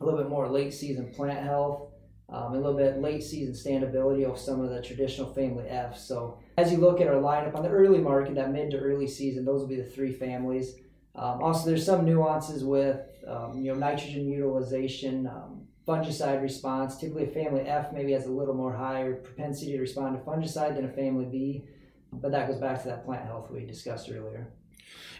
a 0.00 0.04
little 0.04 0.20
bit 0.20 0.28
more 0.28 0.48
late 0.48 0.74
season 0.74 1.10
plant 1.14 1.42
health, 1.44 1.90
um, 2.28 2.52
a 2.52 2.56
little 2.56 2.76
bit 2.76 3.00
late 3.00 3.22
season 3.22 3.54
standability 3.54 4.28
of 4.28 4.38
some 4.38 4.60
of 4.60 4.70
the 4.70 4.82
traditional 4.82 5.32
family 5.32 5.68
Fs. 5.68 6.06
So 6.06 6.38
as 6.58 6.72
you 6.72 6.78
look 6.78 7.00
at 7.00 7.06
our 7.06 7.14
lineup 7.14 7.54
on 7.54 7.62
the 7.62 7.68
early 7.68 7.98
market, 7.98 8.34
that 8.34 8.52
mid 8.52 8.70
to 8.72 8.78
early 8.78 9.06
season, 9.06 9.44
those 9.44 9.60
will 9.60 9.68
be 9.68 9.76
the 9.76 9.84
three 9.84 10.12
families. 10.12 10.74
Um, 11.14 11.42
also, 11.42 11.68
there's 11.68 11.84
some 11.84 12.04
nuances 12.04 12.64
with 12.64 13.00
um, 13.26 13.60
you 13.60 13.72
know 13.72 13.78
nitrogen 13.78 14.26
utilization, 14.26 15.26
um, 15.26 15.66
fungicide 15.86 16.40
response. 16.42 16.96
Typically, 16.96 17.24
a 17.24 17.28
family 17.28 17.62
F 17.62 17.92
maybe 17.92 18.12
has 18.12 18.26
a 18.26 18.32
little 18.32 18.54
more 18.54 18.72
higher 18.72 19.16
propensity 19.16 19.72
to 19.72 19.80
respond 19.80 20.16
to 20.16 20.24
fungicide 20.24 20.74
than 20.74 20.86
a 20.86 20.92
family 20.92 21.26
B, 21.26 21.64
but 22.12 22.32
that 22.32 22.48
goes 22.48 22.58
back 22.58 22.82
to 22.82 22.88
that 22.88 23.04
plant 23.04 23.24
health 23.24 23.50
we 23.50 23.64
discussed 23.64 24.10
earlier. 24.10 24.52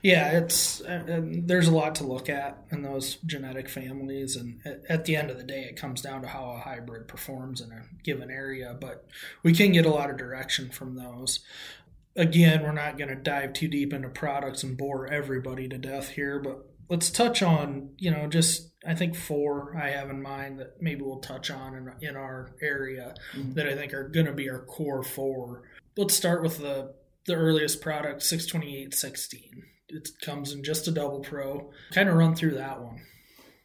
Yeah, 0.02 0.30
it's 0.38 0.80
uh, 0.80 1.20
there's 1.22 1.68
a 1.68 1.74
lot 1.74 1.94
to 1.96 2.04
look 2.04 2.28
at 2.28 2.64
in 2.72 2.82
those 2.82 3.16
genetic 3.24 3.68
families, 3.68 4.34
and 4.34 4.60
at, 4.64 4.80
at, 4.88 5.04
the 5.04 5.14
end 5.14 5.30
of 5.30 5.38
the 5.38 5.44
day, 5.44 5.62
it 5.62 5.76
comes 5.76 6.02
down 6.02 6.22
to 6.22 6.28
how 6.28 6.50
a 6.50 6.58
hybrid 6.58 7.06
performs 7.06 7.60
in 7.60 7.70
a 7.70 7.84
given 8.02 8.28
area. 8.28 8.76
But 8.78 9.06
we 9.44 9.52
can 9.52 9.70
get 9.70 9.86
a 9.86 9.90
lot 9.90 10.10
of 10.10 10.16
direction 10.16 10.70
from 10.70 10.96
those. 10.96 11.40
Again, 12.16 12.62
we're 12.62 12.72
not 12.72 12.98
going 12.98 13.10
to 13.10 13.14
dive 13.16 13.52
too 13.52 13.68
deep 13.68 13.92
into 13.92 14.08
products 14.08 14.64
and 14.64 14.76
bore 14.76 15.06
everybody 15.06 15.68
to 15.68 15.78
death 15.78 16.10
here, 16.10 16.40
but 16.40 16.66
let's 16.90 17.08
touch 17.08 17.42
on 17.42 17.90
you 17.96 18.10
know 18.10 18.26
just 18.26 18.72
I 18.86 18.94
think 18.94 19.14
four 19.14 19.76
I 19.80 19.90
have 19.90 20.10
in 20.10 20.20
mind 20.20 20.58
that 20.58 20.82
maybe 20.82 21.02
we'll 21.02 21.20
touch 21.20 21.50
on 21.50 21.74
in, 21.74 22.08
in 22.08 22.16
our 22.16 22.56
area 22.60 23.14
mm-hmm. 23.36 23.52
that 23.54 23.68
I 23.68 23.74
think 23.76 23.94
are 23.94 24.08
going 24.08 24.26
to 24.26 24.32
be 24.32 24.50
our 24.50 24.64
core 24.64 25.04
four. 25.04 25.62
Let's 25.96 26.14
start 26.14 26.42
with 26.42 26.58
the 26.58 26.94
the 27.26 27.34
earliest 27.34 27.80
product, 27.80 28.22
62816 28.22 29.62
it 29.92 30.08
comes 30.20 30.52
in 30.52 30.64
just 30.64 30.88
a 30.88 30.90
double 30.90 31.20
pro. 31.20 31.70
Kind 31.92 32.08
of 32.08 32.16
run 32.16 32.34
through 32.34 32.54
that 32.54 32.80
one. 32.80 33.00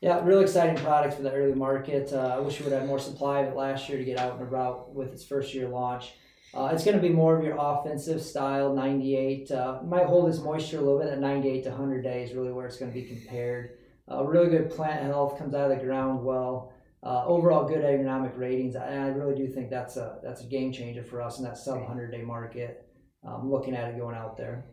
Yeah, 0.01 0.24
real 0.24 0.41
exciting 0.41 0.75
product 0.75 1.15
for 1.15 1.24
the 1.24 1.31
early 1.31 1.55
market. 1.55 2.13
Uh, 2.13 2.36
I 2.36 2.39
wish 2.39 2.60
we 2.60 2.65
would 2.65 2.74
have 2.74 2.86
more 2.86 3.00
supply 3.00 3.39
of 3.39 3.53
it 3.53 3.55
last 3.55 3.89
year 3.89 3.98
to 3.98 4.03
get 4.03 4.19
out 4.19 4.34
and 4.34 4.48
about 4.48 4.93
with 4.93 5.12
its 5.12 5.25
first 5.25 5.53
year 5.53 5.67
launch. 5.67 6.13
Uh, 6.53 6.69
it's 6.72 6.84
going 6.84 6.96
to 6.96 7.01
be 7.01 7.10
more 7.10 7.38
of 7.38 7.43
your 7.43 7.55
offensive 7.57 8.22
style 8.22 8.74
98. 8.74 9.50
Uh, 9.51 9.79
might 9.84 10.05
hold 10.05 10.29
its 10.29 10.39
moisture 10.39 10.77
a 10.77 10.81
little 10.81 11.00
bit 11.00 11.10
at 11.10 11.19
98 11.19 11.63
to 11.63 11.69
100 11.69 12.03
days, 12.03 12.34
really 12.34 12.51
where 12.51 12.67
it's 12.67 12.77
going 12.77 12.91
to 12.91 13.00
be 13.00 13.07
compared. 13.07 13.77
Uh, 14.10 14.24
really 14.24 14.50
good 14.50 14.69
plant 14.69 15.03
health, 15.03 15.38
comes 15.38 15.53
out 15.53 15.72
of 15.72 15.77
the 15.77 15.84
ground 15.84 16.24
well. 16.24 16.74
Uh, 17.03 17.23
overall, 17.25 17.67
good 17.67 17.83
agronomic 17.83 18.37
ratings, 18.37 18.75
and 18.75 19.01
I 19.01 19.07
really 19.07 19.35
do 19.35 19.47
think 19.47 19.69
that's 19.69 19.97
a 19.97 20.19
that's 20.23 20.41
a 20.41 20.47
game 20.47 20.71
changer 20.71 21.03
for 21.03 21.21
us 21.21 21.37
in 21.37 21.45
that 21.45 21.57
sub 21.57 21.77
100 21.77 22.11
day 22.11 22.23
market. 22.23 22.87
Um, 23.25 23.51
looking 23.51 23.75
at 23.75 23.89
it 23.89 23.97
going 23.97 24.15
out 24.15 24.37
there. 24.37 24.65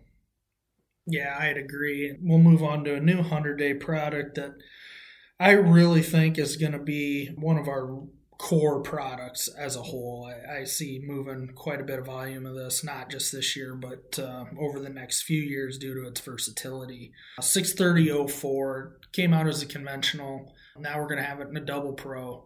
Yeah, 1.06 1.36
I'd 1.38 1.58
agree. 1.58 2.16
We'll 2.20 2.38
move 2.38 2.62
on 2.62 2.84
to 2.84 2.94
a 2.94 3.00
new 3.00 3.18
100 3.18 3.56
day 3.56 3.74
product 3.74 4.36
that 4.36 4.52
I 5.38 5.52
really 5.52 6.02
think 6.02 6.38
is 6.38 6.56
going 6.56 6.72
to 6.72 6.78
be 6.78 7.28
one 7.36 7.58
of 7.58 7.68
our 7.68 8.04
core 8.38 8.80
products 8.80 9.48
as 9.48 9.76
a 9.76 9.82
whole. 9.82 10.30
I, 10.30 10.60
I, 10.60 10.64
see 10.64 11.00
moving 11.04 11.52
quite 11.54 11.80
a 11.80 11.84
bit 11.84 12.00
of 12.00 12.06
volume 12.06 12.46
of 12.46 12.54
this, 12.54 12.82
not 12.82 13.10
just 13.10 13.32
this 13.32 13.54
year, 13.56 13.74
but 13.74 14.18
uh, 14.18 14.44
over 14.58 14.80
the 14.80 14.88
next 14.88 15.22
few 15.22 15.40
years 15.40 15.78
due 15.78 15.94
to 15.94 16.08
its 16.08 16.20
versatility. 16.20 17.12
63004 17.40 18.98
came 19.12 19.32
out 19.32 19.46
as 19.46 19.62
a 19.62 19.66
conventional. 19.66 20.52
Now 20.78 20.98
we're 20.98 21.08
going 21.08 21.18
to 21.18 21.24
have 21.24 21.40
it 21.40 21.48
in 21.48 21.56
a 21.56 21.60
double 21.60 21.92
pro 21.92 22.44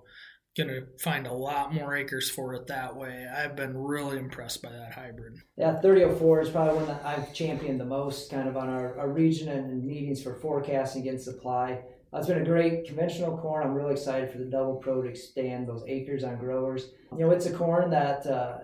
going 0.59 0.69
to 0.69 0.87
find 1.03 1.27
a 1.27 1.33
lot 1.33 1.73
more 1.73 1.97
acres 1.97 2.29
for 2.29 2.55
it 2.55 2.67
that 2.67 2.97
way. 2.97 3.27
I've 3.33 3.55
been 3.55 3.77
really 3.77 4.19
impressed 4.19 4.61
by 4.61 4.71
that 4.71 4.93
hybrid. 4.93 5.39
Yeah, 5.57 5.81
3004 5.81 6.41
is 6.41 6.51
probably 6.51 6.75
one 6.75 6.87
that 6.89 7.05
I've 7.05 7.33
championed 7.33 7.81
the 7.81 7.85
most 7.85 8.31
kind 8.31 8.49
of 8.49 8.57
on 8.57 8.69
our, 8.69 8.99
our 8.99 9.09
region 9.09 9.49
and 9.49 9.85
meetings 9.85 10.23
for 10.23 10.35
forecasting 10.35 11.03
against 11.03 11.25
supply. 11.25 11.81
It's 12.13 12.27
been 12.27 12.43
a 12.43 12.45
great 12.45 12.87
conventional 12.87 13.37
corn. 13.39 13.67
I'm 13.67 13.75
really 13.75 13.93
excited 13.93 14.33
for 14.33 14.39
the 14.39 14.47
double 14.47 14.77
pro 14.77 15.03
to 15.03 15.09
expand 15.09 15.69
those 15.69 15.85
acres 15.87 16.25
on 16.25 16.39
growers. 16.39 16.91
You 17.13 17.19
know, 17.21 17.31
it's 17.31 17.47
a 17.47 17.53
corn 17.53 17.91
that 17.91 18.27
uh, 18.27 18.59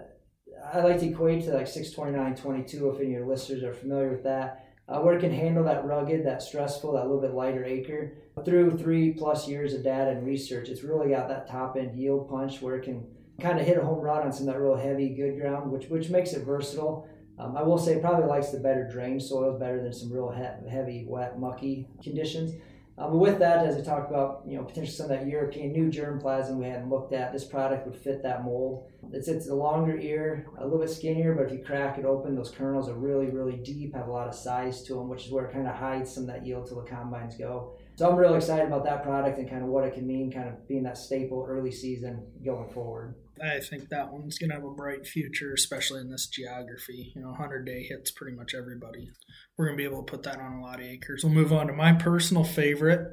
I 0.73 0.81
like 0.81 0.99
to 1.01 1.07
equate 1.07 1.45
to 1.45 1.53
like 1.53 1.69
62922 1.69 2.91
if 2.91 2.97
any 2.97 3.07
of 3.07 3.13
your 3.13 3.27
listeners 3.27 3.63
are 3.63 3.75
familiar 3.75 4.11
with 4.11 4.25
that 4.25 4.64
uh, 4.89 5.01
where 5.01 5.17
it 5.17 5.21
can 5.21 5.33
handle 5.33 5.65
that 5.65 5.85
rugged, 5.85 6.27
that 6.27 6.43
stressful, 6.43 6.93
that 6.93 7.05
little 7.07 7.21
bit 7.21 7.35
lighter 7.35 7.65
acre. 7.65 8.13
Through 8.45 8.79
three 8.79 9.13
plus 9.13 9.49
years 9.49 9.75
of 9.75 9.85
data 9.85 10.11
and 10.11 10.27
research, 10.27 10.69
it's 10.69 10.83
really 10.83 11.11
got 11.11 11.29
that 11.29 11.49
top 11.49 11.77
end 11.77 11.99
yield 11.99 12.29
punch 12.29 12.61
where 12.61 12.77
it 12.77 12.85
can 12.85 13.07
kind 13.41 13.59
of 13.59 13.67
hit 13.67 13.79
a 13.79 13.85
home 13.85 14.01
run 14.01 14.23
on 14.23 14.33
some 14.33 14.49
of 14.49 14.55
that 14.55 14.61
real 14.61 14.77
heavy, 14.77 15.09
good 15.11 15.41
ground, 15.41 15.71
which 15.71 15.89
which 15.89 16.11
makes 16.11 16.33
it 16.33 16.45
versatile. 16.45 17.09
Um, 17.39 17.57
I 17.57 17.63
will 17.63 17.79
say 17.79 17.99
probably 17.99 18.27
likes 18.27 18.51
the 18.51 18.61
better 18.61 18.89
drained 18.89 19.23
soils 19.23 19.59
better 19.59 19.83
than 19.83 19.93
some 19.93 20.13
real 20.13 20.31
he- 20.31 20.69
heavy, 20.71 21.05
wet, 21.09 21.39
mucky 21.39 21.89
conditions. 22.03 22.53
Um, 22.97 23.11
but 23.11 23.19
with 23.19 23.39
that, 23.41 23.67
as 23.67 23.77
I 23.77 23.81
talked 23.81 24.09
about, 24.09 24.43
you 24.47 24.57
know, 24.57 24.63
potentially 24.63 24.95
some 24.95 25.11
of 25.11 25.19
that 25.19 25.27
European 25.27 25.73
new 25.73 25.91
germplasm 25.91 26.57
we 26.57 26.67
hadn't 26.67 26.91
looked 26.91 27.13
at, 27.13 27.33
this 27.33 27.45
product 27.45 27.87
would 27.87 27.97
fit 27.97 28.23
that 28.23 28.45
mold. 28.45 28.89
It's 29.13 29.27
it's 29.27 29.49
a 29.49 29.55
longer 29.55 29.99
ear, 29.99 30.47
a 30.59 30.65
little 30.65 30.79
bit 30.79 30.91
skinnier, 30.91 31.35
but 31.35 31.47
if 31.47 31.53
you 31.53 31.65
crack 31.65 31.99
it 31.99 32.05
open, 32.05 32.37
those 32.37 32.53
kernels 32.53 32.89
are 32.89 32.95
really 32.95 33.27
really 33.27 33.57
deep, 33.57 33.95
have 33.95 34.07
a 34.07 34.13
lot 34.13 34.29
of 34.29 34.35
size 34.35 34.83
to 34.85 34.95
them, 34.95 35.09
which 35.09 35.27
is 35.27 35.33
where 35.33 35.47
it 35.47 35.53
kind 35.53 35.67
of 35.67 35.75
hides 35.75 36.13
some 36.13 36.25
of 36.25 36.29
that 36.29 36.47
yield 36.47 36.69
till 36.69 36.81
the 36.81 36.89
combines 36.89 37.37
go. 37.37 37.77
So 37.97 38.09
I'm 38.09 38.17
really 38.17 38.37
excited 38.37 38.67
about 38.67 38.85
that 38.85 39.03
product 39.03 39.39
and 39.39 39.51
kind 39.51 39.63
of 39.63 39.69
what 39.69 39.85
it 39.85 39.95
can 39.95 40.07
mean, 40.07 40.31
kind 40.31 40.49
of 40.49 40.67
being 40.69 40.85
that 40.85 40.99
staple 40.99 41.47
early 41.49 41.73
season 41.73 42.27
going 42.45 42.69
forward. 42.71 43.17
I 43.43 43.61
think 43.61 43.89
that 43.89 44.13
one's 44.13 44.39
going 44.39 44.51
to 44.51 44.57
have 44.57 44.65
a 44.65 44.71
bright 44.71 45.07
future, 45.07 45.53
especially 45.53 46.01
in 46.01 46.11
this 46.11 46.27
geography. 46.27 47.13
You 47.15 47.23
know, 47.23 47.29
100 47.29 47.65
day 47.65 47.83
hits 47.83 48.11
pretty 48.11 48.37
much 48.37 48.55
everybody. 48.55 49.11
We're 49.57 49.67
going 49.67 49.77
to 49.77 49.83
be 49.83 49.89
able 49.89 50.03
to 50.03 50.11
put 50.11 50.23
that 50.25 50.39
on 50.39 50.53
a 50.55 50.63
lot 50.63 50.81
of 50.81 50.87
acres. 50.87 51.25
We'll 51.25 51.33
move 51.33 51.53
on 51.53 51.67
to 51.67 51.73
my 51.73 51.93
personal 51.93 52.45
favorite 52.45 53.13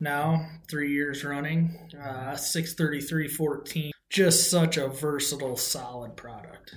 now, 0.00 0.46
three 0.68 0.92
years 0.92 1.24
running, 1.24 1.78
uh, 1.94 2.32
633.14. 2.32 3.90
Just 4.10 4.50
such 4.50 4.76
a 4.76 4.88
versatile, 4.88 5.56
solid 5.56 6.16
product. 6.16 6.74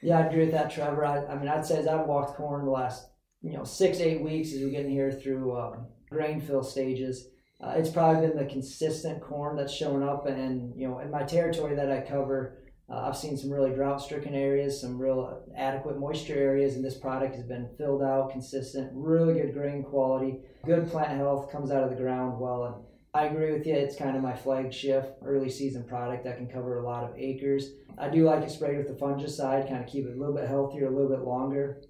Yeah, 0.00 0.18
I 0.18 0.26
agree 0.26 0.44
with 0.44 0.52
that, 0.52 0.70
Trevor. 0.70 1.04
I, 1.04 1.26
I 1.26 1.36
mean, 1.36 1.48
I'd 1.48 1.66
say 1.66 1.78
as 1.78 1.86
I've 1.86 2.06
walked 2.06 2.36
corn 2.36 2.64
the 2.64 2.70
last, 2.70 3.08
you 3.42 3.52
know, 3.52 3.64
six, 3.64 3.98
eight 3.98 4.22
weeks 4.22 4.52
as 4.52 4.60
we're 4.60 4.70
getting 4.70 4.92
here 4.92 5.12
through 5.12 5.58
um, 5.58 5.86
grain 6.08 6.40
fill 6.40 6.62
stages, 6.62 7.26
uh, 7.60 7.74
it's 7.76 7.90
probably 7.90 8.26
been 8.26 8.36
the 8.36 8.44
consistent 8.44 9.22
corn 9.22 9.56
that's 9.56 9.72
shown 9.72 10.02
up. 10.02 10.26
And, 10.26 10.74
you 10.76 10.88
know, 10.88 10.98
in 10.98 11.10
my 11.10 11.22
territory 11.22 11.74
that 11.76 11.90
I 11.90 12.00
cover, 12.00 12.62
uh, 12.88 13.08
I've 13.08 13.16
seen 13.16 13.36
some 13.36 13.50
really 13.50 13.74
drought 13.74 14.00
stricken 14.00 14.34
areas, 14.34 14.80
some 14.80 14.98
real 14.98 15.42
adequate 15.56 15.98
moisture 15.98 16.36
areas, 16.36 16.76
and 16.76 16.84
this 16.84 16.98
product 16.98 17.34
has 17.34 17.44
been 17.44 17.68
filled 17.78 18.02
out, 18.02 18.30
consistent, 18.30 18.90
really 18.94 19.34
good 19.34 19.54
grain 19.54 19.82
quality, 19.82 20.40
good 20.64 20.88
plant 20.88 21.16
health, 21.16 21.50
comes 21.50 21.70
out 21.70 21.82
of 21.82 21.90
the 21.90 21.96
ground 21.96 22.38
well. 22.38 22.64
And 22.64 22.84
I 23.14 23.26
agree 23.26 23.52
with 23.52 23.66
you, 23.66 23.74
it's 23.74 23.96
kind 23.96 24.16
of 24.16 24.22
my 24.22 24.36
flagship 24.36 25.18
early 25.24 25.48
season 25.48 25.84
product 25.84 26.24
that 26.24 26.36
can 26.36 26.48
cover 26.48 26.78
a 26.78 26.86
lot 26.86 27.04
of 27.04 27.16
acres. 27.16 27.70
I 27.98 28.10
do 28.10 28.24
like 28.24 28.44
it 28.44 28.50
sprayed 28.50 28.76
with 28.76 28.88
the 28.88 29.04
fungicide, 29.04 29.68
kind 29.68 29.82
of 29.82 29.90
keep 29.90 30.04
it 30.04 30.14
a 30.14 30.20
little 30.20 30.34
bit 30.34 30.46
healthier, 30.46 30.86
a 30.86 30.90
little 30.90 31.08
bit 31.08 31.24
longer. 31.24 31.82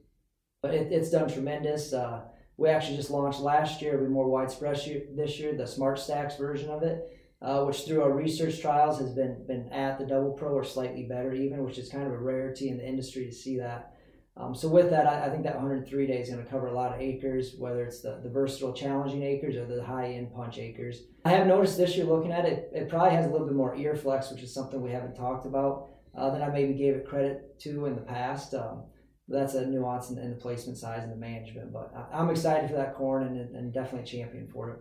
But 0.63 0.75
it, 0.75 0.93
it's 0.93 1.11
done 1.11 1.29
tremendous. 1.29 1.93
Uh, 1.93 2.23
we 2.57 2.69
actually 2.69 2.97
just 2.97 3.11
launched 3.11 3.41
last 3.41 3.83
year, 3.83 4.01
we 4.01 4.09
more 4.09 4.29
widespread 4.29 4.77
this 5.15 5.39
year, 5.39 5.57
the 5.57 5.65
SmartStax 5.65 6.39
version 6.39 6.71
of 6.71 6.83
it 6.83 7.13
uh, 7.43 7.63
which 7.65 7.85
through 7.85 8.03
our 8.03 8.13
research 8.13 8.61
trials 8.61 8.99
has 8.99 9.13
been 9.13 9.45
been 9.47 9.69
at 9.73 9.99
the 9.99 10.07
double 10.07 10.33
pro 10.33 10.53
or 10.53 10.65
slightly 10.65 11.05
better 11.05 11.33
even, 11.33 11.65
which 11.65 11.79
is 11.79 11.89
kind 11.89 12.07
of 12.07 12.13
a 12.13 12.19
rarity 12.19 12.71
in 12.71 12.79
the 12.79 12.87
industry 12.87 13.27
to 13.27 13.33
see 13.33 13.59
that. 13.59 13.93
Um, 14.39 14.55
so 14.55 14.69
with 14.69 14.91
that, 14.91 15.07
I, 15.07 15.27
I, 15.27 15.31
think 15.31 15.45
that 15.45 15.55
103 15.55 16.07
day 16.07 16.19
is 16.19 16.29
going 16.29 16.45
to 16.45 16.51
cover 16.51 16.67
a 16.67 16.75
lot 16.75 16.95
of 16.95 17.01
acres, 17.01 17.55
whether 17.59 17.83
it's 17.83 18.03
the, 18.03 18.21
the 18.23 18.29
versatile 18.29 18.75
challenging 18.75 19.23
acres 19.23 19.57
or 19.57 19.65
the 19.65 19.83
high 19.83 20.13
end 20.13 20.35
punch 20.35 20.59
acres. 20.59 21.05
I 21.25 21.31
have 21.31 21.47
noticed 21.47 21.79
this 21.79 21.97
year 21.97 22.05
looking 22.05 22.33
at 22.33 22.45
it, 22.45 22.71
it 22.75 22.91
probably 22.91 23.17
has 23.17 23.25
a 23.25 23.31
little 23.31 23.47
bit 23.47 23.57
more 23.57 23.75
ear 23.77 23.95
flex, 23.95 24.31
which 24.31 24.43
is 24.43 24.53
something 24.53 24.83
we 24.83 24.91
haven't 24.91 25.15
talked 25.15 25.47
about 25.47 25.89
uh, 26.15 26.31
I 26.31 26.49
maybe 26.49 26.75
gave 26.75 26.95
it 26.95 27.07
credit 27.07 27.59
to 27.61 27.87
in 27.87 27.95
the 27.95 28.03
past. 28.03 28.55
Um, 28.55 28.83
that's 29.29 29.55
a 29.55 29.67
nuance 29.67 30.11
in, 30.11 30.19
in, 30.19 30.31
the 30.31 30.37
placement 30.37 30.79
size 30.79 31.03
and 31.03 31.13
the 31.13 31.17
management, 31.17 31.73
but 31.73 31.93
I, 32.13 32.21
am 32.21 32.31
excited 32.31 32.71
for 32.71 32.77
that 32.77 32.95
corn 32.95 33.25
and, 33.25 33.55
and 33.55 33.73
definitely 33.73 34.09
champion 34.09 34.49
for 34.53 34.71
it. 34.71 34.81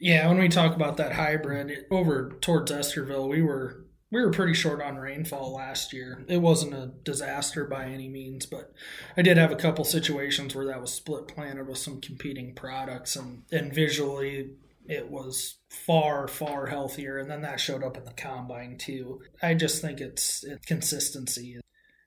Yeah, 0.00 0.28
when 0.28 0.38
we 0.38 0.48
talk 0.48 0.74
about 0.74 0.96
that 0.98 1.12
hybrid 1.12 1.86
over 1.90 2.32
towards 2.40 2.70
Estherville, 2.70 3.28
we 3.28 3.42
were 3.42 3.86
we 4.10 4.20
were 4.20 4.30
pretty 4.30 4.54
short 4.54 4.80
on 4.80 4.96
rainfall 4.96 5.54
last 5.54 5.92
year. 5.92 6.24
It 6.28 6.36
wasn't 6.36 6.74
a 6.74 6.92
disaster 7.02 7.64
by 7.64 7.86
any 7.86 8.08
means, 8.08 8.46
but 8.46 8.72
I 9.16 9.22
did 9.22 9.38
have 9.38 9.50
a 9.50 9.56
couple 9.56 9.84
situations 9.84 10.54
where 10.54 10.66
that 10.66 10.80
was 10.80 10.92
split 10.92 11.26
planted 11.26 11.66
with 11.66 11.78
some 11.78 12.00
competing 12.00 12.54
products, 12.54 13.16
and, 13.16 13.42
and 13.50 13.74
visually 13.74 14.50
it 14.86 15.10
was 15.10 15.58
far 15.70 16.28
far 16.28 16.66
healthier 16.66 17.18
and 17.18 17.30
then 17.30 17.40
that 17.40 17.58
showed 17.58 17.82
up 17.82 17.96
in 17.96 18.04
the 18.04 18.12
combine 18.12 18.76
too 18.76 19.20
i 19.42 19.54
just 19.54 19.80
think 19.80 20.00
it's 20.00 20.44
it, 20.44 20.64
consistency 20.66 21.58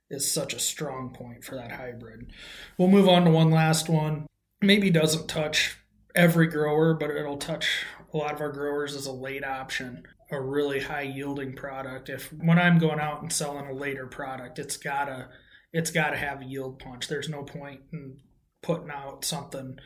is 0.10 0.32
such 0.32 0.54
a 0.54 0.60
strong 0.60 1.14
point 1.14 1.44
for 1.44 1.56
that 1.56 1.72
hybrid 1.72 2.32
we'll 2.78 2.88
move 2.88 3.08
on 3.08 3.26
to 3.26 3.32
one 3.32 3.52
last 3.52 3.90
one 3.90 4.26
maybe 4.62 4.90
doesn't 4.90 5.28
touch 5.28 5.78
every 6.16 6.48
grower 6.48 6.94
but 6.94 7.10
it'll 7.10 7.38
touch 7.38 7.86
a 8.14 8.18
lot 8.18 8.34
of 8.34 8.42
our 8.42 8.52
growers 8.52 8.96
as 8.96 9.06
a 9.06 9.12
late 9.12 9.44
option 9.44 10.04
a 10.32 10.42
really 10.42 10.80
high 10.80 11.02
yielding 11.02 11.56
product 11.56 12.10
if 12.10 12.32
when 12.34 12.60
i'm 12.60 12.80
going 12.80 13.00
out 13.00 13.22
and 13.22 13.32
selling 13.32 13.68
a 13.68 13.74
later 13.74 14.08
product 14.08 14.60
it's 14.60 14.78
gotta 14.78 15.30
it's 15.74 15.92
gotta 15.92 16.18
have 16.18 16.42
a 16.42 16.46
yield 16.46 16.80
punch 16.80 17.08
there's 17.08 17.30
no 17.30 17.44
point 17.44 17.82
in 17.92 18.18
putting 18.62 18.90
out 18.90 19.24
something 19.24 19.78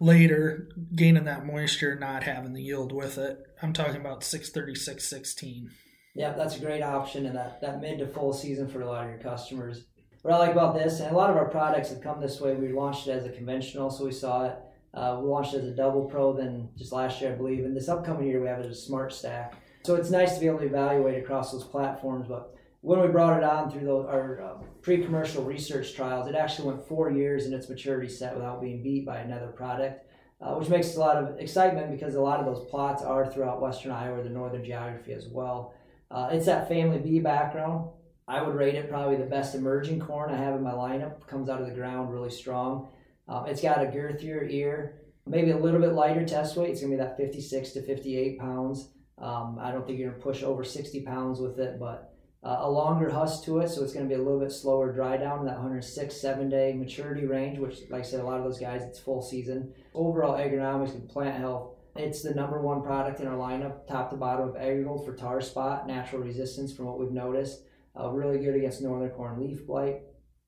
later, 0.00 0.68
gaining 0.94 1.24
that 1.24 1.44
moisture, 1.44 1.94
not 1.94 2.24
having 2.24 2.54
the 2.54 2.62
yield 2.62 2.90
with 2.90 3.18
it. 3.18 3.38
I'm 3.62 3.72
talking 3.72 4.00
about 4.00 4.24
636, 4.24 5.06
16. 5.06 5.70
Yeah, 6.14 6.32
that's 6.32 6.56
a 6.56 6.60
great 6.60 6.82
option 6.82 7.26
and 7.26 7.36
that, 7.36 7.60
that 7.60 7.80
mid 7.80 7.98
to 7.98 8.06
full 8.06 8.32
season 8.32 8.68
for 8.68 8.80
a 8.80 8.86
lot 8.86 9.04
of 9.04 9.10
your 9.10 9.20
customers. 9.20 9.84
What 10.22 10.34
I 10.34 10.38
like 10.38 10.52
about 10.52 10.74
this, 10.74 11.00
and 11.00 11.10
a 11.12 11.16
lot 11.16 11.30
of 11.30 11.36
our 11.36 11.48
products 11.48 11.88
have 11.88 12.02
come 12.02 12.20
this 12.20 12.40
way, 12.40 12.54
we 12.54 12.72
launched 12.72 13.06
it 13.06 13.12
as 13.12 13.24
a 13.24 13.30
conventional, 13.30 13.90
so 13.90 14.04
we 14.04 14.12
saw 14.12 14.46
it. 14.46 14.56
Uh, 14.92 15.18
we 15.22 15.28
launched 15.28 15.54
it 15.54 15.62
as 15.62 15.68
a 15.68 15.74
double 15.74 16.04
pro, 16.04 16.36
then 16.36 16.68
just 16.76 16.92
last 16.92 17.20
year, 17.20 17.32
I 17.32 17.36
believe. 17.36 17.64
And 17.64 17.74
this 17.74 17.88
upcoming 17.88 18.26
year, 18.26 18.40
we 18.40 18.48
have 18.48 18.58
it 18.58 18.66
as 18.66 18.76
a 18.76 18.80
smart 18.80 19.14
stack. 19.14 19.54
So 19.84 19.94
it's 19.94 20.10
nice 20.10 20.34
to 20.34 20.40
be 20.40 20.46
able 20.46 20.58
to 20.58 20.66
evaluate 20.66 21.22
across 21.22 21.52
those 21.52 21.64
platforms, 21.64 22.26
but 22.28 22.54
when 22.82 23.00
we 23.00 23.08
brought 23.08 23.38
it 23.38 23.44
on 23.44 23.70
through 23.70 24.06
our 24.06 24.42
uh, 24.42 24.62
pre-commercial 24.82 25.44
research 25.44 25.94
trials, 25.94 26.26
it 26.26 26.34
actually 26.34 26.68
went 26.68 26.86
four 26.86 27.10
years 27.10 27.46
in 27.46 27.54
its 27.54 27.68
maturity 27.68 28.08
set 28.08 28.34
without 28.34 28.60
being 28.60 28.82
beat 28.82 29.06
by 29.06 29.18
another 29.18 29.48
product, 29.48 30.06
uh, 30.40 30.54
which 30.54 30.68
makes 30.68 30.96
a 30.96 31.00
lot 31.00 31.16
of 31.16 31.38
excitement 31.38 31.90
because 31.90 32.14
a 32.14 32.20
lot 32.20 32.40
of 32.40 32.46
those 32.46 32.68
plots 32.70 33.02
are 33.02 33.26
throughout 33.26 33.60
western 33.60 33.92
Iowa, 33.92 34.22
the 34.22 34.30
northern 34.30 34.64
geography 34.64 35.12
as 35.12 35.28
well. 35.28 35.74
Uh, 36.10 36.28
it's 36.32 36.46
that 36.46 36.68
family 36.68 36.98
B 36.98 37.20
background. 37.20 37.90
I 38.26 38.42
would 38.42 38.54
rate 38.54 38.74
it 38.74 38.88
probably 38.88 39.16
the 39.16 39.24
best 39.24 39.54
emerging 39.54 40.00
corn 40.00 40.32
I 40.32 40.36
have 40.36 40.54
in 40.54 40.62
my 40.62 40.72
lineup. 40.72 41.26
Comes 41.26 41.48
out 41.48 41.60
of 41.60 41.66
the 41.66 41.74
ground 41.74 42.12
really 42.12 42.30
strong. 42.30 42.88
Uh, 43.28 43.44
it's 43.46 43.62
got 43.62 43.82
a 43.82 43.86
girthier 43.86 44.50
ear, 44.50 45.02
maybe 45.26 45.50
a 45.50 45.56
little 45.56 45.80
bit 45.80 45.92
lighter 45.92 46.24
test 46.24 46.56
weight. 46.56 46.70
It's 46.70 46.80
gonna 46.80 46.92
be 46.92 46.96
that 46.96 47.16
56 47.16 47.70
to 47.72 47.82
58 47.82 48.38
pounds. 48.38 48.90
Um, 49.18 49.58
I 49.60 49.70
don't 49.70 49.86
think 49.86 49.98
you're 49.98 50.10
gonna 50.10 50.22
push 50.22 50.42
over 50.42 50.64
60 50.64 51.02
pounds 51.02 51.40
with 51.40 51.58
it, 51.58 51.78
but 51.78 52.12
uh, 52.42 52.58
a 52.60 52.70
longer 52.70 53.10
husk 53.10 53.44
to 53.44 53.58
it, 53.58 53.68
so 53.68 53.82
it's 53.82 53.92
to 53.92 54.04
be 54.04 54.14
a 54.14 54.18
little 54.18 54.40
bit 54.40 54.50
slower 54.50 54.92
dry 54.92 55.16
down 55.16 55.40
in 55.40 55.44
that 55.44 55.56
106, 55.56 56.20
seven 56.20 56.48
day 56.48 56.72
maturity 56.72 57.26
range, 57.26 57.58
which, 57.58 57.80
like 57.90 58.00
I 58.00 58.04
said, 58.04 58.20
a 58.20 58.24
lot 58.24 58.38
of 58.38 58.44
those 58.44 58.58
guys, 58.58 58.82
it's 58.82 58.98
full 58.98 59.20
season. 59.20 59.74
Overall 59.92 60.38
agronomics 60.38 60.94
and 60.94 61.08
plant 61.08 61.36
health, 61.36 61.74
it's 61.96 62.22
the 62.22 62.34
number 62.34 62.60
one 62.60 62.82
product 62.82 63.20
in 63.20 63.26
our 63.26 63.36
lineup, 63.36 63.86
top 63.86 64.10
to 64.10 64.16
bottom 64.16 64.48
of 64.48 64.54
AgriGold 64.54 65.04
for 65.04 65.14
tar 65.14 65.40
spot, 65.40 65.86
natural 65.86 66.22
resistance 66.22 66.72
from 66.72 66.86
what 66.86 66.98
we've 66.98 67.10
noticed. 67.10 67.62
Uh, 67.98 68.08
really 68.10 68.38
good 68.38 68.54
against 68.54 68.80
northern 68.80 69.10
corn 69.10 69.40
leaf 69.40 69.66
blight, 69.66 70.02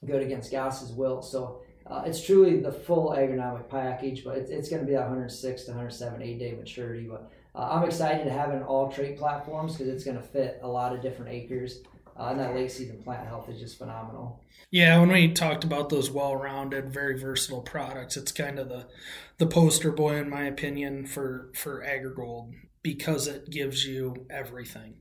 good 0.06 0.22
against 0.22 0.52
Goss's 0.52 0.92
wilt. 0.92 1.24
So 1.24 1.62
uh, 1.86 2.02
it's 2.06 2.24
truly 2.24 2.60
the 2.60 2.70
full 2.70 3.10
agronomic 3.10 3.68
package, 3.68 4.24
but 4.24 4.38
it's, 4.38 4.50
it's 4.50 4.68
going 4.68 4.80
to 4.80 4.86
be 4.86 4.92
that 4.92 5.00
106 5.00 5.62
to 5.64 5.70
107, 5.72 6.22
eight 6.22 6.38
day 6.38 6.52
maturity. 6.52 7.08
But 7.08 7.30
uh, 7.54 7.68
I'm 7.70 7.84
excited 7.84 8.24
to 8.24 8.32
have 8.32 8.50
an 8.50 8.62
all 8.62 8.90
trait 8.90 9.18
platforms 9.18 9.72
because 9.72 9.88
it's 9.88 10.04
going 10.04 10.16
to 10.16 10.22
fit 10.22 10.60
a 10.62 10.68
lot 10.68 10.94
of 10.94 11.02
different 11.02 11.32
acres. 11.32 11.82
Uh, 12.18 12.28
and 12.30 12.40
that 12.40 12.54
late 12.54 12.70
season 12.70 13.02
plant 13.02 13.26
health 13.26 13.48
is 13.48 13.58
just 13.58 13.78
phenomenal. 13.78 14.42
Yeah, 14.70 15.00
when 15.00 15.10
we 15.10 15.32
talked 15.32 15.64
about 15.64 15.88
those 15.88 16.10
well-rounded, 16.10 16.92
very 16.92 17.18
versatile 17.18 17.62
products, 17.62 18.16
it's 18.16 18.32
kind 18.32 18.58
of 18.58 18.68
the 18.68 18.86
the 19.38 19.46
poster 19.46 19.90
boy, 19.90 20.16
in 20.16 20.30
my 20.30 20.44
opinion, 20.44 21.06
for 21.06 21.50
for 21.54 21.84
AgriGold 21.84 22.52
because 22.82 23.26
it 23.26 23.50
gives 23.50 23.86
you 23.86 24.26
everything 24.30 24.94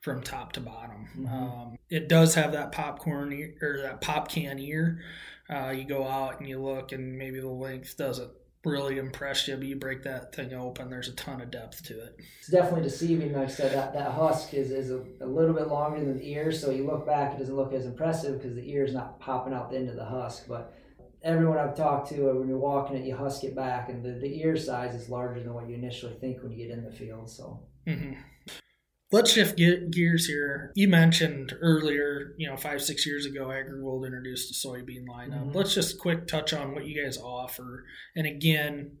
from 0.00 0.22
top 0.22 0.52
to 0.52 0.60
bottom. 0.60 1.08
Mm-hmm. 1.16 1.26
Um, 1.26 1.78
it 1.88 2.08
does 2.08 2.34
have 2.34 2.52
that 2.52 2.72
popcorn 2.72 3.32
ear, 3.32 3.54
or 3.60 3.82
that 3.82 4.00
pop 4.00 4.28
can 4.28 4.58
ear. 4.58 5.02
Uh, 5.48 5.70
you 5.70 5.84
go 5.84 6.06
out 6.06 6.40
and 6.40 6.48
you 6.48 6.62
look, 6.62 6.92
and 6.92 7.18
maybe 7.18 7.40
the 7.40 7.48
length 7.48 7.96
doesn't 7.96 8.30
really 8.64 8.98
impressed 8.98 9.48
you, 9.48 9.56
but 9.56 9.66
you 9.66 9.76
break 9.76 10.02
that 10.02 10.34
thing 10.34 10.52
open, 10.52 10.90
there's 10.90 11.08
a 11.08 11.14
ton 11.14 11.40
of 11.40 11.50
depth 11.50 11.84
to 11.84 11.98
it. 11.98 12.16
It's 12.38 12.48
definitely 12.48 12.82
deceiving. 12.82 13.32
Like 13.32 13.48
I 13.48 13.50
said, 13.50 13.72
that, 13.72 13.94
that 13.94 14.12
husk 14.12 14.52
is, 14.54 14.70
is 14.70 14.90
a, 14.90 15.02
a 15.20 15.26
little 15.26 15.54
bit 15.54 15.68
longer 15.68 15.98
than 16.00 16.18
the 16.18 16.30
ear, 16.30 16.52
so 16.52 16.70
you 16.70 16.86
look 16.86 17.06
back, 17.06 17.34
it 17.34 17.38
doesn't 17.38 17.56
look 17.56 17.72
as 17.72 17.86
impressive 17.86 18.38
because 18.38 18.54
the 18.54 18.70
ear 18.70 18.84
is 18.84 18.92
not 18.92 19.18
popping 19.20 19.54
out 19.54 19.70
the 19.70 19.76
end 19.78 19.88
of 19.88 19.96
the 19.96 20.04
husk. 20.04 20.44
But 20.46 20.74
everyone 21.22 21.58
I've 21.58 21.76
talked 21.76 22.10
to, 22.10 22.32
when 22.34 22.48
you're 22.48 22.58
walking 22.58 22.96
it, 22.96 23.04
you 23.04 23.16
husk 23.16 23.44
it 23.44 23.54
back, 23.56 23.88
and 23.88 24.04
the, 24.04 24.12
the 24.12 24.40
ear 24.40 24.56
size 24.56 24.94
is 24.94 25.08
larger 25.08 25.42
than 25.42 25.54
what 25.54 25.68
you 25.68 25.74
initially 25.74 26.14
think 26.14 26.42
when 26.42 26.52
you 26.52 26.66
get 26.66 26.76
in 26.76 26.84
the 26.84 26.92
field. 26.92 27.30
So. 27.30 27.60
Mm-hmm. 27.86 28.20
Let's 29.12 29.32
shift 29.32 29.56
gears 29.56 30.26
here. 30.26 30.72
You 30.76 30.86
mentioned 30.86 31.52
earlier, 31.60 32.34
you 32.38 32.48
know, 32.48 32.56
five, 32.56 32.80
six 32.80 33.04
years 33.04 33.26
ago, 33.26 33.46
AgriGold 33.46 34.06
introduced 34.06 34.52
a 34.52 34.68
soybean 34.68 35.04
lineup. 35.08 35.46
Mm-hmm. 35.46 35.56
Let's 35.56 35.74
just 35.74 35.98
quick 35.98 36.28
touch 36.28 36.52
on 36.52 36.74
what 36.74 36.86
you 36.86 37.02
guys 37.02 37.18
offer. 37.18 37.84
And 38.14 38.26
again, 38.26 38.98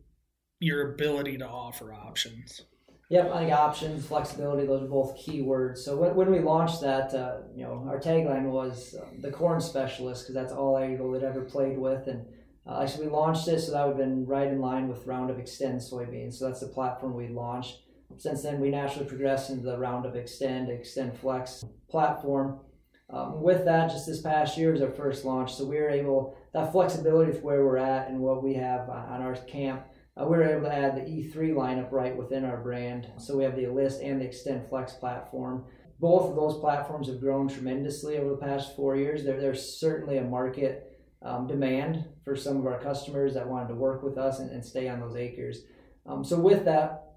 your 0.58 0.94
ability 0.94 1.38
to 1.38 1.46
offer 1.46 1.94
options. 1.94 2.62
Yep, 3.08 3.32
I 3.32 3.38
think 3.38 3.52
options, 3.52 4.06
flexibility, 4.06 4.66
those 4.66 4.82
are 4.82 4.88
both 4.88 5.16
key 5.16 5.42
words. 5.42 5.84
So 5.84 5.96
when, 5.96 6.14
when 6.14 6.30
we 6.30 6.40
launched 6.40 6.80
that, 6.80 7.14
uh, 7.14 7.38
you 7.56 7.64
know, 7.64 7.84
our 7.88 8.00
tagline 8.00 8.50
was 8.50 8.96
um, 9.00 9.20
the 9.20 9.30
corn 9.30 9.60
specialist 9.60 10.24
because 10.24 10.34
that's 10.34 10.52
all 10.52 10.74
AgriGold 10.74 11.14
had 11.14 11.24
ever 11.24 11.42
played 11.42 11.78
with. 11.78 12.08
And 12.08 12.26
uh, 12.66 12.82
actually, 12.82 13.06
we 13.06 13.12
launched 13.12 13.46
it, 13.46 13.60
so 13.60 13.72
that 13.72 13.86
would 13.86 13.96
have 13.96 14.08
been 14.08 14.26
right 14.26 14.48
in 14.48 14.60
line 14.60 14.88
with 14.88 15.06
Roundup 15.06 15.38
Xtend 15.38 15.76
soybeans. 15.76 16.34
So 16.34 16.46
that's 16.46 16.60
the 16.60 16.68
platform 16.68 17.14
we 17.14 17.28
launched. 17.28 17.78
Since 18.16 18.42
then, 18.42 18.60
we 18.60 18.70
naturally 18.70 19.08
progressed 19.08 19.50
into 19.50 19.64
the 19.64 19.78
Roundup 19.78 20.14
Xtend, 20.14 20.68
Extend 20.68 21.18
Flex 21.18 21.64
platform. 21.88 22.60
Um, 23.08 23.42
with 23.42 23.64
that, 23.64 23.90
just 23.90 24.06
this 24.06 24.20
past 24.20 24.56
year 24.56 24.72
was 24.72 24.82
our 24.82 24.90
first 24.90 25.24
launch, 25.24 25.54
so 25.54 25.64
we 25.64 25.76
were 25.76 25.90
able 25.90 26.36
that 26.52 26.72
flexibility 26.72 27.32
with 27.32 27.42
where 27.42 27.64
we're 27.64 27.76
at 27.76 28.08
and 28.08 28.20
what 28.20 28.42
we 28.42 28.54
have 28.54 28.88
on 28.88 29.22
our 29.22 29.34
camp. 29.34 29.84
Uh, 30.16 30.24
we 30.24 30.36
were 30.36 30.44
able 30.44 30.68
to 30.68 30.74
add 30.74 30.96
the 30.96 31.00
E3 31.00 31.52
lineup 31.54 31.92
right 31.92 32.16
within 32.16 32.44
our 32.44 32.58
brand. 32.58 33.08
So 33.18 33.36
we 33.36 33.44
have 33.44 33.56
the 33.56 33.64
Enlist 33.64 34.00
and 34.00 34.20
the 34.20 34.26
XtendFlex 34.26 34.98
platform. 34.98 35.64
Both 35.98 36.30
of 36.30 36.36
those 36.36 36.58
platforms 36.60 37.08
have 37.08 37.20
grown 37.20 37.48
tremendously 37.48 38.18
over 38.18 38.30
the 38.30 38.36
past 38.36 38.74
four 38.74 38.96
years. 38.96 39.24
There, 39.24 39.40
there's 39.40 39.78
certainly 39.78 40.18
a 40.18 40.24
market 40.24 40.98
um, 41.22 41.46
demand 41.46 42.04
for 42.24 42.34
some 42.34 42.56
of 42.56 42.66
our 42.66 42.80
customers 42.80 43.34
that 43.34 43.46
wanted 43.46 43.68
to 43.68 43.74
work 43.74 44.02
with 44.02 44.18
us 44.18 44.40
and, 44.40 44.50
and 44.50 44.64
stay 44.64 44.88
on 44.88 45.00
those 45.00 45.16
acres. 45.16 45.62
Um, 46.06 46.24
so 46.24 46.38
with 46.38 46.64
that, 46.64 47.09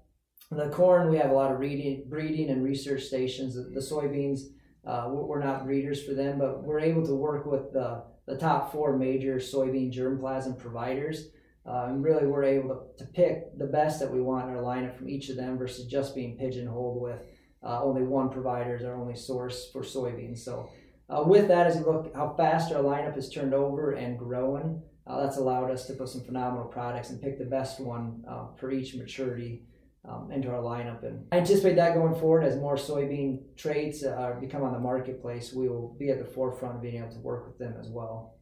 the 0.50 0.68
corn, 0.68 1.10
we 1.10 1.16
have 1.18 1.30
a 1.30 1.34
lot 1.34 1.50
of 1.50 1.58
breeding, 1.58 2.04
breeding 2.08 2.50
and 2.50 2.64
research 2.64 3.02
stations. 3.04 3.54
The, 3.54 3.80
soybeans, 3.80 4.40
uh, 4.86 5.08
we're 5.08 5.42
not 5.42 5.64
breeders 5.64 6.02
for 6.02 6.14
them, 6.14 6.38
but 6.38 6.62
we're 6.62 6.80
able 6.80 7.06
to 7.06 7.14
work 7.14 7.46
with 7.46 7.72
the, 7.72 8.02
the 8.26 8.36
top 8.36 8.72
four 8.72 8.96
major 8.96 9.36
soybean 9.36 9.92
germplasm 9.92 10.58
providers. 10.58 11.28
Uh, 11.66 11.86
and 11.88 12.04
really, 12.04 12.26
we're 12.26 12.44
able 12.44 12.68
to, 12.98 13.04
to 13.04 13.10
pick 13.12 13.56
the 13.58 13.66
best 13.66 13.98
that 13.98 14.12
we 14.12 14.20
want 14.20 14.48
in 14.48 14.54
our 14.54 14.62
lineup 14.62 14.96
from 14.96 15.08
each 15.08 15.30
of 15.30 15.36
them 15.36 15.56
versus 15.56 15.86
just 15.86 16.14
being 16.14 16.36
pigeonholed 16.36 17.00
with 17.00 17.22
uh, 17.62 17.82
only 17.82 18.02
one 18.02 18.28
provider 18.28 18.76
as 18.76 18.84
our 18.84 18.94
only 18.94 19.16
source 19.16 19.70
for 19.72 19.82
soybeans. 19.82 20.40
So, 20.40 20.68
uh, 21.08 21.22
with 21.26 21.48
that, 21.48 21.66
as 21.66 21.76
you 21.76 21.84
look 21.84 22.14
how 22.14 22.34
fast 22.36 22.70
our 22.72 22.82
lineup 22.82 23.14
has 23.14 23.30
turned 23.30 23.54
over 23.54 23.92
and 23.92 24.18
growing, 24.18 24.82
uh, 25.06 25.22
that's 25.22 25.38
allowed 25.38 25.70
us 25.70 25.86
to 25.86 25.94
put 25.94 26.10
some 26.10 26.22
phenomenal 26.22 26.66
products 26.66 27.08
and 27.08 27.20
pick 27.20 27.38
the 27.38 27.44
best 27.46 27.80
one 27.80 28.22
uh, 28.28 28.48
for 28.58 28.70
each 28.70 28.94
maturity 28.94 29.62
um, 30.08 30.30
into 30.30 30.48
our 30.48 30.62
lineup. 30.62 31.02
And 31.04 31.26
I 31.32 31.38
anticipate 31.38 31.76
that 31.76 31.94
going 31.94 32.14
forward 32.14 32.44
as 32.44 32.56
more 32.56 32.76
soybean 32.76 33.56
traits 33.56 34.04
uh, 34.04 34.36
become 34.40 34.62
on 34.62 34.72
the 34.72 34.78
marketplace, 34.78 35.52
we 35.52 35.68
will 35.68 35.96
be 35.98 36.10
at 36.10 36.18
the 36.18 36.24
forefront 36.24 36.76
of 36.76 36.82
being 36.82 36.96
able 36.96 37.12
to 37.12 37.20
work 37.20 37.46
with 37.46 37.58
them 37.58 37.74
as 37.80 37.88
well. 37.88 38.34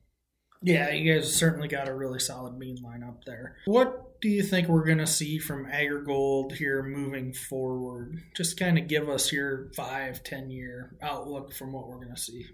Yeah, 0.65 0.91
you 0.91 1.13
guys 1.13 1.35
certainly 1.35 1.67
got 1.67 1.89
a 1.89 1.95
really 1.95 2.21
solid 2.21 2.59
bean 2.59 2.79
lineup 2.85 3.25
there. 3.27 3.57
What 3.65 4.21
do 4.21 4.29
you 4.29 4.45
think 4.45 4.69
we're 4.69 4.85
going 4.85 4.99
to 4.99 5.07
see 5.09 5.39
from 5.39 5.67
AgriGold 5.67 6.53
here 6.53 6.85
moving 6.85 7.33
forward? 7.33 8.23
Just 8.37 8.59
kind 8.59 8.79
of 8.79 8.87
give 8.87 9.09
us 9.09 9.33
your 9.33 9.73
five, 9.77 10.23
ten 10.23 10.51
year 10.51 10.97
outlook 11.03 11.53
from 11.53 11.73
what 11.73 11.89
we're 11.89 11.97
going 11.97 12.15
to 12.15 12.21
see. 12.21 12.47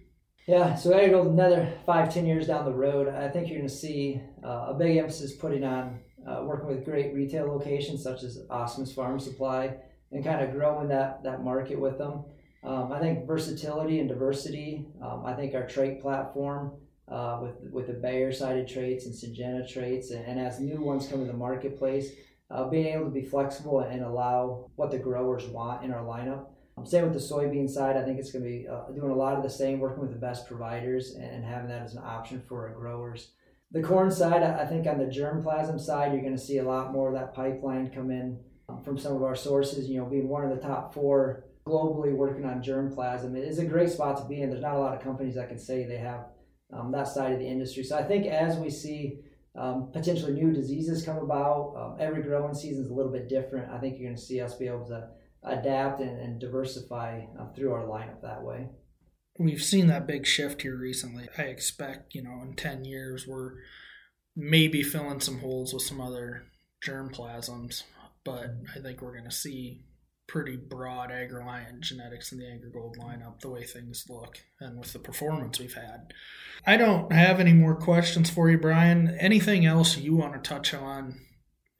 Yeah, 0.46 0.74
so 0.74 0.92
AgriGold, 0.92 1.28
another 1.28 1.74
five, 1.84 2.12
ten 2.12 2.24
years 2.24 2.46
down 2.46 2.64
the 2.64 2.72
road, 2.72 3.08
I 3.08 3.28
think 3.28 3.48
you're 3.48 3.58
going 3.58 3.68
to 3.68 3.74
see 3.74 4.22
uh, 4.42 4.68
a 4.68 4.74
big 4.74 4.96
emphasis 4.96 5.36
putting 5.36 5.62
on 5.62 6.00
uh, 6.26 6.42
working 6.44 6.68
with 6.68 6.84
great 6.84 7.14
retail 7.14 7.46
locations 7.46 8.02
such 8.02 8.22
as 8.22 8.38
Asmus 8.50 8.94
Farm 8.94 9.18
Supply 9.18 9.74
and 10.12 10.24
kind 10.24 10.42
of 10.42 10.52
growing 10.52 10.88
that, 10.88 11.22
that 11.22 11.44
market 11.44 11.78
with 11.78 11.98
them. 11.98 12.24
Um, 12.64 12.92
I 12.92 12.98
think 12.98 13.26
versatility 13.26 14.00
and 14.00 14.08
diversity. 14.08 14.86
Um, 15.02 15.24
I 15.24 15.34
think 15.34 15.54
our 15.54 15.66
trait 15.66 16.00
platform 16.00 16.72
uh, 17.10 17.38
with 17.40 17.72
with 17.72 17.86
the 17.86 17.94
Bayer 17.94 18.32
sided 18.32 18.68
traits 18.68 19.06
and 19.06 19.14
Syngenta 19.14 19.66
traits, 19.70 20.10
and, 20.10 20.24
and, 20.26 20.38
as 20.38 20.60
new 20.60 20.82
ones 20.82 21.06
come 21.06 21.20
to 21.20 21.26
the 21.26 21.32
marketplace, 21.32 22.10
uh, 22.50 22.68
being 22.68 22.86
able 22.86 23.06
to 23.06 23.10
be 23.10 23.22
flexible 23.22 23.80
and 23.80 24.02
allow 24.02 24.70
what 24.76 24.90
the 24.90 24.98
growers 24.98 25.46
want 25.46 25.84
in 25.84 25.92
our 25.92 26.02
lineup. 26.02 26.46
Same 26.84 27.04
with 27.04 27.12
the 27.12 27.18
soybean 27.18 27.68
side. 27.68 27.96
I 27.96 28.04
think 28.04 28.18
it's 28.18 28.30
going 28.30 28.44
to 28.44 28.50
be 28.50 28.68
uh, 28.68 28.90
doing 28.94 29.10
a 29.10 29.16
lot 29.16 29.36
of 29.36 29.42
the 29.42 29.50
same, 29.50 29.80
working 29.80 30.00
with 30.00 30.12
the 30.12 30.18
best 30.18 30.46
providers 30.46 31.14
and 31.14 31.44
having 31.44 31.68
that 31.68 31.82
as 31.82 31.94
an 31.94 32.02
option 32.04 32.42
for 32.48 32.68
our 32.68 32.74
growers. 32.74 33.32
The 33.70 33.82
corn 33.82 34.10
side, 34.10 34.42
I 34.42 34.64
think 34.64 34.86
on 34.86 34.98
the 34.98 35.04
germplasm 35.04 35.78
side, 35.78 36.12
you're 36.12 36.22
going 36.22 36.36
to 36.36 36.42
see 36.42 36.58
a 36.58 36.64
lot 36.64 36.92
more 36.92 37.08
of 37.08 37.14
that 37.14 37.34
pipeline 37.34 37.90
come 37.90 38.10
in 38.10 38.38
from 38.82 38.96
some 38.96 39.14
of 39.14 39.22
our 39.22 39.36
sources. 39.36 39.88
You 39.88 39.98
know, 39.98 40.06
being 40.06 40.28
one 40.28 40.42
of 40.42 40.50
the 40.50 40.66
top 40.66 40.94
four 40.94 41.44
globally 41.66 42.14
working 42.14 42.46
on 42.46 42.62
germplasm, 42.62 43.36
it 43.36 43.46
is 43.46 43.58
a 43.58 43.66
great 43.66 43.90
spot 43.90 44.16
to 44.18 44.24
be 44.24 44.40
in. 44.40 44.48
There's 44.48 44.62
not 44.62 44.76
a 44.76 44.78
lot 44.78 44.96
of 44.96 45.02
companies 45.02 45.34
that 45.34 45.48
can 45.48 45.58
say 45.58 45.84
they 45.84 45.98
have 45.98 46.26
um, 46.72 46.92
that 46.92 47.08
side 47.08 47.32
of 47.32 47.38
the 47.38 47.46
industry. 47.46 47.82
So 47.82 47.98
I 47.98 48.04
think 48.04 48.26
as 48.26 48.56
we 48.56 48.70
see 48.70 49.18
um, 49.54 49.90
potentially 49.92 50.32
new 50.32 50.52
diseases 50.52 51.04
come 51.04 51.18
about, 51.18 51.74
um, 51.76 51.96
every 52.00 52.22
growing 52.22 52.54
season 52.54 52.84
is 52.84 52.90
a 52.90 52.94
little 52.94 53.12
bit 53.12 53.28
different. 53.28 53.70
I 53.70 53.78
think 53.78 53.98
you're 53.98 54.08
going 54.08 54.16
to 54.16 54.22
see 54.22 54.40
us 54.40 54.54
be 54.54 54.66
able 54.66 54.86
to 54.86 55.08
adapt 55.42 56.00
and, 56.00 56.18
and 56.18 56.40
diversify 56.40 57.22
uh, 57.38 57.52
through 57.54 57.72
our 57.72 57.84
lineup 57.84 58.22
that 58.22 58.42
way. 58.42 58.68
We've 59.38 59.62
seen 59.62 59.86
that 59.86 60.06
big 60.06 60.26
shift 60.26 60.62
here 60.62 60.76
recently. 60.76 61.28
I 61.38 61.42
expect, 61.42 62.14
you 62.14 62.22
know, 62.22 62.40
in 62.42 62.54
10 62.54 62.84
years, 62.84 63.26
we're 63.26 63.52
maybe 64.34 64.82
filling 64.82 65.20
some 65.20 65.38
holes 65.38 65.72
with 65.72 65.84
some 65.84 66.00
other 66.00 66.44
germplasms, 66.84 67.84
but 68.24 68.46
I 68.76 68.80
think 68.80 69.00
we're 69.00 69.16
going 69.16 69.30
to 69.30 69.30
see 69.30 69.84
pretty 70.28 70.56
broad 70.56 71.10
AgReliant 71.10 71.80
genetics 71.80 72.30
in 72.32 72.38
the 72.38 72.44
AgriGold 72.44 72.96
lineup, 72.98 73.40
the 73.40 73.48
way 73.48 73.64
things 73.64 74.04
look, 74.08 74.38
and 74.60 74.78
with 74.78 74.92
the 74.92 74.98
performance 74.98 75.58
we've 75.58 75.74
had. 75.74 76.12
I 76.66 76.76
don't 76.76 77.10
have 77.12 77.40
any 77.40 77.54
more 77.54 77.74
questions 77.74 78.28
for 78.28 78.50
you, 78.50 78.58
Brian. 78.58 79.16
Anything 79.18 79.64
else 79.64 79.96
you 79.96 80.14
want 80.14 80.34
to 80.34 80.48
touch 80.48 80.74
on, 80.74 81.18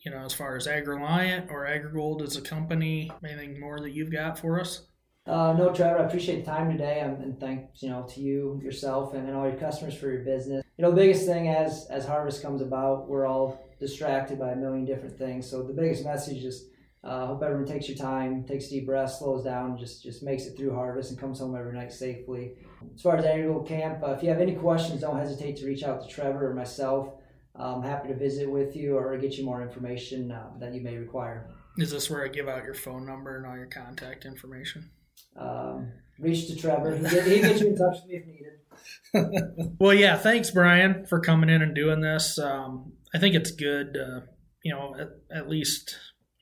you 0.04 0.10
know, 0.10 0.24
as 0.24 0.32
far 0.32 0.56
as 0.56 0.66
AgReliant 0.66 1.50
or 1.50 1.66
AgriGold 1.66 2.22
as 2.22 2.36
a 2.36 2.40
company? 2.40 3.10
Anything 3.22 3.60
more 3.60 3.78
that 3.80 3.92
you've 3.92 4.12
got 4.12 4.38
for 4.38 4.58
us? 4.58 4.87
Uh, 5.28 5.52
no, 5.52 5.70
Trevor, 5.74 5.98
I 5.98 6.06
appreciate 6.06 6.42
the 6.42 6.50
time 6.50 6.70
today, 6.70 7.00
and 7.00 7.38
thanks, 7.38 7.82
you 7.82 7.90
know, 7.90 8.06
to 8.14 8.20
you, 8.20 8.58
yourself, 8.64 9.12
and, 9.12 9.28
and 9.28 9.36
all 9.36 9.46
your 9.46 9.58
customers 9.58 9.94
for 9.94 10.10
your 10.10 10.24
business. 10.24 10.64
You 10.78 10.82
know, 10.82 10.90
the 10.90 10.96
biggest 10.96 11.26
thing 11.26 11.48
as 11.48 11.86
as 11.90 12.06
harvest 12.06 12.42
comes 12.42 12.62
about, 12.62 13.08
we're 13.08 13.26
all 13.26 13.68
distracted 13.78 14.38
by 14.38 14.52
a 14.52 14.56
million 14.56 14.86
different 14.86 15.18
things. 15.18 15.48
So 15.48 15.62
the 15.62 15.74
biggest 15.74 16.02
message 16.02 16.44
is 16.44 16.68
uh, 17.04 17.26
hope 17.26 17.42
everyone 17.42 17.66
takes 17.66 17.90
your 17.90 17.98
time, 17.98 18.44
takes 18.44 18.68
deep 18.68 18.86
breath, 18.86 19.12
slows 19.12 19.44
down, 19.44 19.76
just 19.76 20.02
just 20.02 20.22
makes 20.22 20.46
it 20.46 20.56
through 20.56 20.74
harvest 20.74 21.10
and 21.10 21.20
comes 21.20 21.40
home 21.40 21.54
every 21.54 21.74
night 21.74 21.92
safely. 21.92 22.54
As 22.94 23.02
far 23.02 23.18
as 23.18 23.26
Annual 23.26 23.64
Camp, 23.64 24.02
uh, 24.02 24.12
if 24.12 24.22
you 24.22 24.30
have 24.30 24.40
any 24.40 24.54
questions, 24.54 25.02
don't 25.02 25.18
hesitate 25.18 25.58
to 25.58 25.66
reach 25.66 25.82
out 25.82 26.00
to 26.00 26.08
Trevor 26.08 26.50
or 26.50 26.54
myself. 26.54 27.12
I'm 27.54 27.82
happy 27.82 28.08
to 28.08 28.14
visit 28.14 28.48
with 28.50 28.74
you 28.76 28.96
or 28.96 29.18
get 29.18 29.36
you 29.36 29.44
more 29.44 29.60
information 29.60 30.30
uh, 30.30 30.50
that 30.58 30.72
you 30.72 30.80
may 30.80 30.96
require. 30.96 31.50
Is 31.76 31.90
this 31.90 32.08
where 32.08 32.24
I 32.24 32.28
give 32.28 32.48
out 32.48 32.64
your 32.64 32.74
phone 32.74 33.04
number 33.04 33.36
and 33.36 33.44
all 33.44 33.56
your 33.56 33.66
contact 33.66 34.24
information? 34.24 34.90
Um, 35.36 35.92
reach 36.18 36.46
to 36.48 36.56
Trevor. 36.56 36.96
He 36.96 37.02
get, 37.02 37.26
he 37.26 37.40
get 37.40 37.60
you 37.60 37.68
in 37.68 37.76
touch 37.76 37.96
with 38.02 38.06
me 38.06 38.16
if 38.16 38.26
needed. 38.26 39.76
well, 39.80 39.94
yeah, 39.94 40.16
thanks, 40.16 40.50
Brian, 40.50 41.06
for 41.06 41.20
coming 41.20 41.50
in 41.50 41.62
and 41.62 41.74
doing 41.74 42.00
this. 42.00 42.38
Um, 42.38 42.92
I 43.14 43.18
think 43.18 43.34
it's 43.34 43.50
good, 43.50 43.96
uh, 43.96 44.20
you 44.62 44.72
know, 44.72 44.94
at, 44.98 45.08
at 45.36 45.48
least 45.48 45.96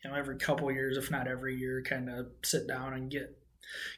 you 0.05 0.11
know 0.11 0.17
every 0.17 0.37
couple 0.37 0.71
years, 0.71 0.97
if 0.97 1.11
not 1.11 1.29
every 1.29 1.57
year, 1.57 1.83
kind 1.83 2.09
of 2.11 2.27
sit 2.45 2.67
down 2.67 2.95
and 2.95 3.11
get 3.11 3.37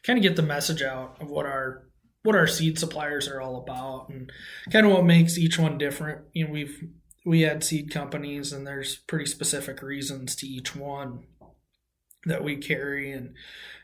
kind 0.02 0.18
of 0.18 0.22
get 0.22 0.36
the 0.36 0.42
message 0.42 0.82
out 0.82 1.16
of 1.20 1.30
what 1.30 1.46
our 1.46 1.88
what 2.22 2.36
our 2.36 2.46
seed 2.46 2.78
suppliers 2.78 3.28
are 3.28 3.40
all 3.40 3.56
about 3.56 4.08
and 4.08 4.30
kind 4.72 4.86
of 4.86 4.92
what 4.92 5.04
makes 5.04 5.38
each 5.38 5.58
one 5.58 5.78
different. 5.78 6.22
You 6.32 6.46
know, 6.46 6.52
we've 6.52 6.88
we 7.24 7.42
had 7.42 7.64
seed 7.64 7.90
companies 7.90 8.52
and 8.52 8.66
there's 8.66 8.96
pretty 8.96 9.26
specific 9.26 9.82
reasons 9.82 10.34
to 10.36 10.46
each 10.46 10.74
one 10.74 11.24
that 12.24 12.42
we 12.42 12.56
carry 12.56 13.12
and 13.12 13.34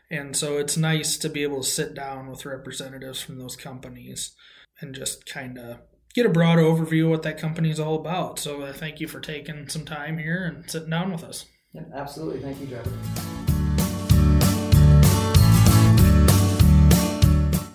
and 0.09 0.35
so 0.35 0.57
it's 0.57 0.77
nice 0.77 1.17
to 1.17 1.29
be 1.29 1.43
able 1.43 1.61
to 1.61 1.69
sit 1.69 1.93
down 1.93 2.29
with 2.29 2.45
representatives 2.45 3.21
from 3.21 3.39
those 3.39 3.55
companies 3.55 4.35
and 4.81 4.93
just 4.93 5.25
kind 5.25 5.57
of 5.57 5.79
get 6.13 6.25
a 6.25 6.29
broad 6.29 6.57
overview 6.57 7.05
of 7.05 7.09
what 7.11 7.23
that 7.23 7.37
company 7.37 7.69
is 7.69 7.79
all 7.79 7.95
about. 7.95 8.39
So 8.39 8.61
uh, 8.61 8.73
thank 8.73 8.99
you 8.99 9.07
for 9.07 9.19
taking 9.19 9.67
some 9.67 9.85
time 9.85 10.17
here 10.17 10.43
and 10.45 10.69
sitting 10.69 10.89
down 10.89 11.11
with 11.11 11.23
us. 11.23 11.45
Yeah, 11.73 11.83
absolutely. 11.93 12.41
Thank 12.41 12.61
you, 12.61 12.67
Trevor. 12.67 12.91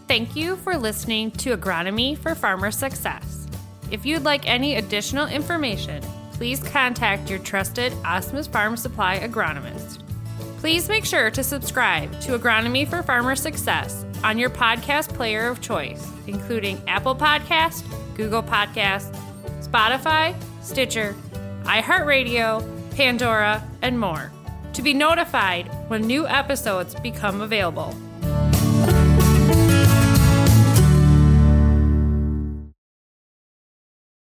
Thank 0.08 0.34
you 0.34 0.56
for 0.56 0.76
listening 0.76 1.30
to 1.32 1.56
Agronomy 1.56 2.18
for 2.18 2.34
Farmer 2.34 2.72
Success. 2.72 3.46
If 3.90 4.04
you'd 4.06 4.24
like 4.24 4.48
any 4.48 4.76
additional 4.76 5.28
information, 5.28 6.02
please 6.32 6.60
contact 6.62 7.28
your 7.28 7.38
trusted 7.40 7.92
Asmus 8.04 8.48
Farm 8.48 8.76
Supply 8.76 9.18
agronomist. 9.20 9.99
Please 10.60 10.90
make 10.90 11.06
sure 11.06 11.30
to 11.30 11.42
subscribe 11.42 12.20
to 12.20 12.38
Agronomy 12.38 12.86
for 12.86 13.02
Farmer 13.02 13.34
Success 13.34 14.04
on 14.22 14.38
your 14.38 14.50
podcast 14.50 15.14
player 15.14 15.48
of 15.48 15.62
choice, 15.62 16.06
including 16.26 16.78
Apple 16.86 17.16
Podcast, 17.16 17.82
Google 18.14 18.42
Podcast, 18.42 19.16
Spotify, 19.62 20.36
Stitcher, 20.62 21.16
iHeartRadio, 21.62 22.62
Pandora, 22.94 23.66
and 23.80 23.98
more 23.98 24.30
to 24.74 24.82
be 24.82 24.92
notified 24.92 25.66
when 25.88 26.02
new 26.02 26.28
episodes 26.28 26.94
become 26.96 27.40
available. 27.40 27.94